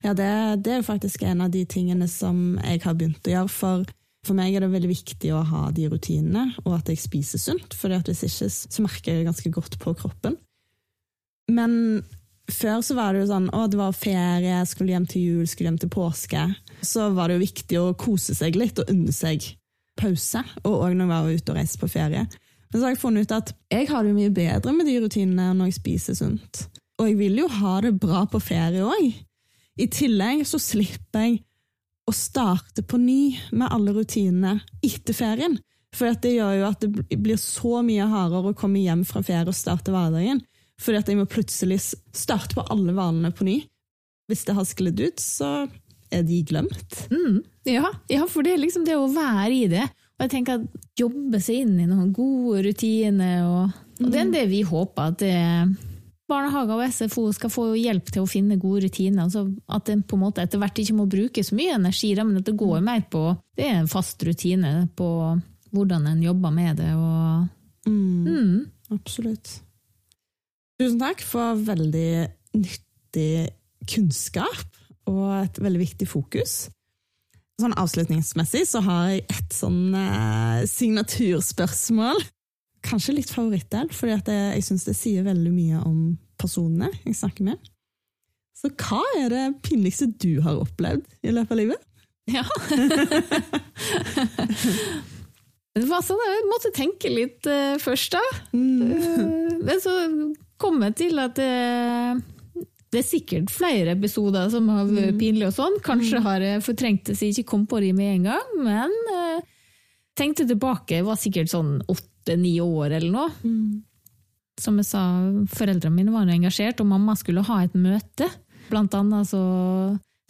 Ja, 0.04 0.12
det, 0.14 0.28
det 0.62 0.74
er 0.74 0.82
jo 0.82 0.88
faktisk 0.90 1.24
en 1.26 1.42
av 1.46 1.52
de 1.54 1.64
tingene 1.66 2.06
som 2.10 2.58
jeg 2.60 2.82
har 2.84 2.98
begynt 2.98 3.26
å 3.26 3.32
gjøre. 3.32 3.50
For, 3.50 3.86
for 4.26 4.38
meg 4.38 4.54
er 4.54 4.66
det 4.66 4.74
veldig 4.74 4.90
viktig 4.92 5.32
å 5.34 5.42
ha 5.48 5.62
de 5.74 5.88
rutinene, 5.90 6.50
og 6.66 6.76
at 6.78 6.92
jeg 6.92 7.00
spiser 7.00 7.42
sunt. 7.42 7.74
For 7.78 7.94
hvis 7.96 8.26
ikke 8.28 8.50
så 8.52 8.84
merker 8.84 9.12
jeg 9.12 9.22
det 9.22 9.30
ganske 9.30 9.54
godt 9.56 9.78
på 9.82 9.96
kroppen. 9.98 10.36
Men 11.50 12.02
før 12.52 12.82
så 12.84 12.96
var 12.96 13.14
det 13.14 13.24
jo 13.24 13.30
sånn 13.32 13.50
å 13.54 13.66
det 13.70 13.78
var 13.80 13.96
ferie, 13.96 14.62
skulle 14.68 14.94
hjem 14.94 15.06
til 15.10 15.22
jul, 15.22 15.46
skulle 15.50 15.72
hjem 15.72 15.80
til 15.82 15.92
påske. 15.92 16.46
Så 16.84 17.10
var 17.16 17.28
det 17.28 17.38
jo 17.38 17.44
viktig 17.44 17.78
å 17.80 17.94
kose 17.98 18.36
seg 18.38 18.58
litt 18.58 18.78
og 18.82 18.90
unne 18.92 19.14
seg 19.14 19.44
pause, 19.96 20.42
og 20.62 20.74
òg 20.74 20.96
når 20.96 21.06
jeg 21.06 21.12
var 21.12 21.38
ute 21.38 21.52
og 21.52 21.58
reiste 21.58 21.80
på 21.80 21.90
ferie. 21.90 22.26
Men 22.70 22.78
så 22.78 22.84
har 22.84 22.94
jeg 22.94 23.02
funnet 23.02 23.26
ut 23.26 23.36
at 23.36 23.52
jeg 23.72 23.88
har 23.90 24.04
det 24.04 24.16
mye 24.16 24.32
bedre 24.34 24.74
med 24.74 24.88
de 24.88 24.98
rutinene 25.00 25.52
når 25.56 25.70
jeg 25.70 25.78
spiser 25.78 26.18
sunt. 26.18 26.66
Og 27.00 27.10
jeg 27.10 27.18
vil 27.20 27.40
jo 27.42 27.48
ha 27.60 27.76
det 27.84 27.94
bra 28.00 28.24
på 28.30 28.40
ferie 28.42 28.84
òg. 28.84 29.06
I 29.76 29.86
tillegg 29.92 30.42
så 30.48 30.60
slipper 30.62 31.26
jeg 31.26 31.40
å 32.06 32.14
starte 32.14 32.84
på 32.86 32.98
ny 33.02 33.36
med 33.52 33.72
alle 33.72 33.92
rutinene 33.96 34.60
etter 34.84 35.16
ferien. 35.16 35.58
For 35.96 36.12
det 36.20 36.34
gjør 36.36 36.58
jo 36.60 36.66
at 36.68 36.84
det 36.84 37.18
blir 37.22 37.38
så 37.40 37.80
mye 37.84 38.06
hardere 38.10 38.52
å 38.52 38.58
komme 38.58 38.82
hjem 38.84 39.04
fra 39.08 39.22
ferie 39.24 39.48
og 39.48 39.56
starte 39.56 39.94
hverdagen. 39.94 40.42
Fordi 40.82 41.00
at 41.00 41.08
jeg 41.10 41.18
må 41.18 41.26
plutselig 41.30 41.80
starte 41.80 42.56
på 42.56 42.64
alle 42.72 42.94
vanene 42.96 43.32
på 43.34 43.46
ny. 43.48 43.60
Hvis 44.30 44.44
det 44.46 44.56
har 44.56 44.66
sklidd 44.68 45.00
ut, 45.00 45.22
så 45.22 45.50
er 46.12 46.26
de 46.26 46.42
glemt. 46.46 47.06
Mm, 47.10 47.40
ja, 47.68 47.88
ja, 48.12 48.26
for 48.30 48.46
det 48.46 48.54
er 48.54 48.62
liksom 48.62 48.84
det 48.86 48.98
å 48.98 49.08
være 49.10 49.54
i 49.54 49.66
det. 49.70 49.86
Og 50.16 50.26
jeg 50.26 50.32
tenker 50.32 50.60
at 50.60 50.84
Jobbe 50.96 51.36
seg 51.44 51.60
inn 51.60 51.74
i 51.82 51.86
noen 51.88 52.08
gode 52.16 52.62
rutiner. 52.64 53.42
Og, 53.44 53.74
og 54.00 54.12
det 54.12 54.22
er 54.22 54.30
det 54.32 54.46
vi 54.48 54.62
håper. 54.64 55.10
at 55.12 55.18
det, 55.20 55.34
barnehager 56.26 56.78
og 56.78 56.92
SFO 56.92 57.26
skal 57.36 57.52
få 57.52 57.66
hjelp 57.78 58.08
til 58.14 58.24
å 58.24 58.30
finne 58.30 58.56
gode 58.60 58.86
rutiner. 58.86 59.26
Altså 59.26 59.44
at 59.68 59.86
det 59.88 59.98
på 60.08 60.16
en 60.16 60.24
måte 60.24 60.42
etter 60.42 60.62
hvert 60.62 60.80
ikke 60.80 60.96
må 60.96 61.04
bruke 61.10 61.44
så 61.44 61.58
mye 61.58 61.76
energi, 61.76 62.14
men 62.22 62.40
at 62.40 62.48
det 62.48 62.56
går 62.58 62.80
mer 62.84 63.04
på 63.12 63.28
Det 63.56 63.68
er 63.68 63.82
en 63.82 63.90
fast 63.90 64.24
rutine 64.26 64.88
på 64.96 65.10
hvordan 65.76 66.08
en 66.08 66.24
jobber 66.24 66.54
med 66.54 66.80
det. 66.80 66.92
Og, 66.96 67.46
mm, 67.86 68.24
mm. 68.24 68.96
Absolutt. 68.96 69.58
Tusen 70.76 70.98
takk 71.00 71.22
for 71.24 71.56
veldig 71.64 72.26
nyttig 72.56 73.48
kunnskap 73.88 74.76
og 75.08 75.30
et 75.38 75.60
veldig 75.62 75.80
viktig 75.80 76.08
fokus. 76.10 76.66
Sånn 77.56 77.72
Avslutningsmessig 77.80 78.66
så 78.68 78.82
har 78.84 79.14
jeg 79.14 79.24
et 79.32 79.56
sånn 79.56 79.94
eh, 79.96 80.66
signaturspørsmål. 80.68 82.20
Kanskje 82.84 83.16
litt 83.16 83.32
favorittdel, 83.32 83.88
for 83.96 84.12
jeg 84.12 84.66
syns 84.66 84.84
det 84.84 84.96
sier 84.98 85.24
veldig 85.24 85.52
mye 85.54 85.80
om 85.80 86.18
personene 86.36 86.90
jeg 87.06 87.16
snakker 87.22 87.48
med. 87.48 87.72
Så 88.56 88.68
hva 88.76 89.00
er 89.16 89.32
det 89.32 89.44
pinligste 89.64 90.10
du 90.12 90.42
har 90.44 90.60
opplevd 90.60 91.08
i 91.24 91.32
løpet 91.32 91.56
av 91.56 91.60
livet? 91.62 91.80
Ja. 92.26 92.44
det 95.76 95.86
var 95.88 96.04
sånn 96.04 96.20
jeg 96.20 96.48
måtte 96.50 96.72
tenke 96.76 97.08
litt 97.12 97.46
uh, 97.48 97.76
først, 97.80 98.16
da. 98.16 98.24
Mm. 98.56 99.62
Men 99.64 99.80
så 99.80 99.92
kommet 100.60 100.96
til 100.98 101.18
at 101.22 101.36
det, 101.38 101.50
det, 102.92 103.00
er 103.00 103.06
sikkert 103.06 103.52
flere 103.52 103.96
episoder 103.96 104.48
som 104.52 104.68
har 104.72 104.86
vært 104.88 105.16
mm. 105.16 105.20
pinlige 105.20 105.50
og 105.50 105.56
sånn. 105.56 105.76
Kanskje 105.84 106.20
mm. 106.20 106.26
har 106.28 106.46
jeg 106.46 106.64
fortrengt 106.66 107.04
det 107.08 107.18
så 107.18 107.28
jeg 107.28 107.36
ikke 107.36 107.52
kom 107.52 107.66
på 107.70 107.82
det 107.84 107.92
med 107.96 108.14
en 108.14 108.30
gang, 108.30 108.54
men 108.64 108.96
uh, 109.12 109.44
tenkte 110.16 110.48
tilbake, 110.48 111.02
var 111.06 111.20
sikkert 111.20 111.52
sånn 111.52 111.78
åtte-ni 111.92 112.56
år 112.64 112.96
eller 112.98 113.12
noe. 113.12 113.28
Mm. 113.44 113.84
Som 114.60 114.80
jeg 114.80 114.88
sa, 114.88 115.04
foreldrene 115.52 115.92
mine 115.92 116.14
var 116.14 116.30
engasjert, 116.32 116.80
og 116.80 116.88
mamma 116.88 117.16
skulle 117.20 117.44
ha 117.44 117.60
et 117.66 117.76
møte. 117.76 118.30
Blant 118.70 118.94
annet 118.96 119.28
så 119.28 119.42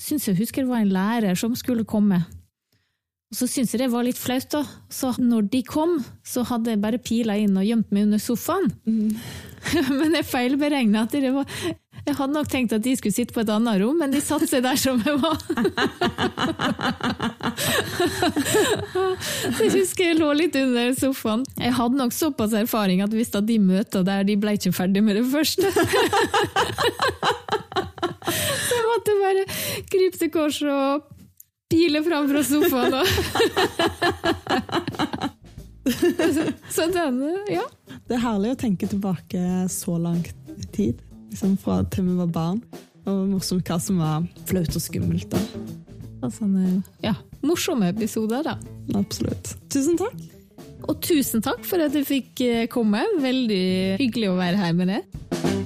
syns 0.03 0.27
jeg 0.29 0.41
husker 0.41 0.65
det 0.65 0.73
var 0.73 0.83
en 0.83 0.93
lærer 0.93 1.39
som 1.39 1.55
skulle 1.57 1.87
komme. 1.89 2.21
Og 3.27 3.35
så 3.41 3.49
syntes 3.51 3.73
jeg 3.75 3.81
det 3.83 3.89
var 3.91 4.05
litt 4.07 4.19
flaut, 4.21 4.47
da. 4.53 4.61
Så 4.87 5.09
når 5.19 5.49
de 5.51 5.59
kom, 5.67 5.97
så 6.23 6.45
hadde 6.47 6.71
jeg 6.71 6.79
bare 6.83 7.01
pila 7.03 7.35
inn 7.43 7.57
og 7.59 7.67
gjemt 7.67 7.91
meg 7.91 8.07
under 8.07 8.21
sofaen. 8.23 8.69
Mm. 8.87 9.17
men 9.99 10.15
jeg 10.15 10.29
feilberegna 10.29 11.03
at 11.09 11.15
det 11.17 11.33
var 11.35 11.49
Jeg 12.07 12.15
hadde 12.21 12.37
nok 12.37 12.47
tenkt 12.53 12.71
at 12.77 12.85
de 12.85 12.93
skulle 12.95 13.17
sitte 13.17 13.35
på 13.35 13.43
et 13.43 13.51
annet 13.51 13.81
rom, 13.83 13.97
men 13.99 14.13
de 14.15 14.21
satte 14.23 14.47
seg 14.47 14.63
der 14.63 14.79
som 14.79 15.01
jeg 15.03 15.19
var. 15.19 15.43
så 19.27 19.65
jeg 19.65 19.73
husker 19.75 20.13
jeg 20.13 20.21
lå 20.21 20.31
litt 20.39 20.55
under 20.61 20.95
sofaen. 20.95 21.43
Jeg 21.59 21.75
hadde 21.81 21.99
nok 21.99 22.15
såpass 22.15 22.55
erfaring 22.55 23.03
at 23.03 23.11
hvis 23.11 23.35
de 23.35 23.59
møter 23.59 24.07
der, 24.07 24.23
de 24.29 24.39
ble 24.39 24.55
ikke 24.55 24.71
ferdig 24.77 25.03
med 25.03 25.19
det 25.19 25.27
første. 25.35 25.67
så 28.63 28.79
jeg 28.79 28.87
måtte 28.93 29.19
bare 29.25 29.45
krype 29.91 30.23
til 30.23 30.31
korset 30.39 30.71
og 30.71 31.16
pile 31.71 32.03
fram 32.05 32.29
fra 32.31 32.43
sofaen 32.47 32.95
og 33.01 33.07
Så 36.77 36.89
denne, 36.91 37.31
ja. 37.51 37.63
Det 38.07 38.17
er 38.17 38.23
herlig 38.25 38.55
å 38.57 38.59
tenke 38.59 38.89
tilbake 38.91 39.41
så 39.71 39.95
langt 40.03 40.35
i 40.57 40.67
tid, 40.75 41.03
liksom 41.31 41.55
fra 41.63 41.81
til 41.93 42.09
vi 42.09 42.17
var 42.19 42.31
barn. 42.35 42.59
Og 43.07 43.29
morsomt 43.31 43.69
hva 43.71 43.79
som 43.83 44.01
var 44.03 44.27
flaut 44.51 44.75
og 44.75 44.83
skummelt. 44.83 45.31
da. 45.31 46.31
Sånne 46.35 46.81
ja, 47.05 47.15
morsomme 47.47 47.93
episoder, 47.93 48.43
da. 48.47 48.57
Absolutt. 48.99 49.55
Tusen 49.71 49.99
takk. 50.01 50.19
Og 50.91 50.99
tusen 51.03 51.43
takk 51.43 51.63
for 51.67 51.83
at 51.83 51.95
du 51.95 52.03
fikk 52.07 52.43
eh, 52.43 52.67
komme. 52.71 53.05
Veldig 53.23 53.99
hyggelig 54.03 54.33
å 54.33 54.39
være 54.41 54.59
her 54.59 54.75
med 54.75 54.91
deg. 54.91 55.66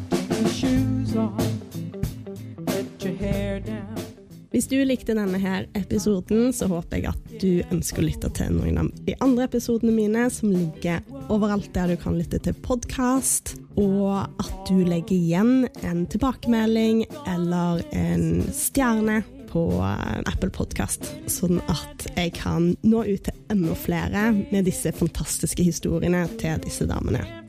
Du 4.71 4.79
likte 4.87 5.17
denne 5.19 5.39
her 5.43 5.67
episoden, 5.79 6.53
så 6.55 6.69
håper 6.71 7.01
jeg 7.01 7.11
at 7.11 7.33
du 7.43 7.75
ønsker 7.75 8.03
å 8.03 8.07
lytte 8.07 8.31
til 8.39 8.55
noen 8.55 8.79
av 8.85 8.91
de 9.07 9.17
andre 9.25 9.49
episodene 9.49 9.95
mine, 9.95 10.29
som 10.31 10.53
ligger 10.55 11.03
overalt 11.33 11.73
der 11.75 11.91
du 11.91 11.99
kan 12.01 12.19
lytte 12.19 12.39
til 12.45 12.55
podkast, 12.63 13.57
og 13.81 14.29
at 14.43 14.71
du 14.71 14.85
legger 14.87 15.17
igjen 15.17 15.67
en 15.87 16.07
tilbakemelding 16.11 17.05
eller 17.27 17.83
en 17.97 18.47
stjerne 18.55 19.21
på 19.51 19.65
Apple 19.83 20.53
Podkast, 20.55 21.09
sånn 21.27 21.59
at 21.67 22.07
jeg 22.15 22.37
kan 22.39 22.71
nå 22.87 23.03
ut 23.09 23.27
til 23.27 23.45
enda 23.51 23.75
flere 23.75 24.31
med 24.39 24.69
disse 24.71 24.95
fantastiske 24.95 25.67
historiene 25.67 26.29
til 26.39 26.63
disse 26.63 26.87
damene. 26.87 27.40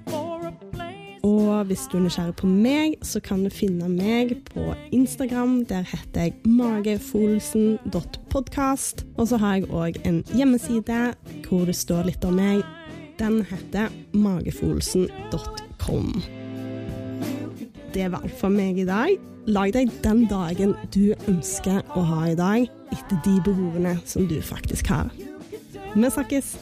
Og 1.23 1.63
hvis 1.69 1.85
du 1.91 1.97
er 1.97 2.01
nysgjerrig 2.05 2.35
på 2.39 2.47
meg, 2.49 2.93
så 3.05 3.19
kan 3.21 3.43
du 3.45 3.49
finne 3.53 3.89
meg 3.89 4.43
på 4.49 4.73
Instagram. 4.91 5.65
Der 5.69 5.81
heter 5.85 6.21
jeg 6.21 6.33
magefolsen.podkast. 6.49 9.05
Og 9.17 9.27
så 9.29 9.37
har 9.37 9.55
jeg 9.59 9.69
òg 9.69 9.97
en 10.07 10.23
hjemmeside 10.33 11.13
hvor 11.45 11.65
det 11.69 11.75
står 11.77 12.03
litt 12.09 12.25
om 12.25 12.33
meg. 12.41 12.63
Den 13.21 13.45
heter 13.45 13.87
magefolsen.com. 14.17 16.07
Det 17.93 18.11
var 18.11 18.21
alt 18.23 18.39
for 18.39 18.49
meg 18.49 18.77
i 18.81 18.85
dag. 18.87 19.09
Lag 19.45 19.73
deg 19.73 19.89
den 20.03 20.27
dagen 20.29 20.75
du 20.93 21.13
ønsker 21.29 21.81
å 21.97 22.01
ha 22.05 22.27
i 22.29 22.35
dag, 22.37 22.67
etter 22.93 23.17
de 23.25 23.41
behovene 23.45 23.97
som 24.05 24.27
du 24.29 24.41
faktisk 24.41 24.87
har. 24.93 25.09
Vi 25.93 26.09
snakkes! 26.09 26.57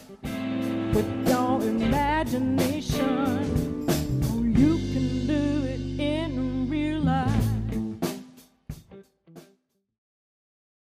Put 0.91 1.05
down 1.27 1.79
You 4.59 4.77
can 4.91 5.08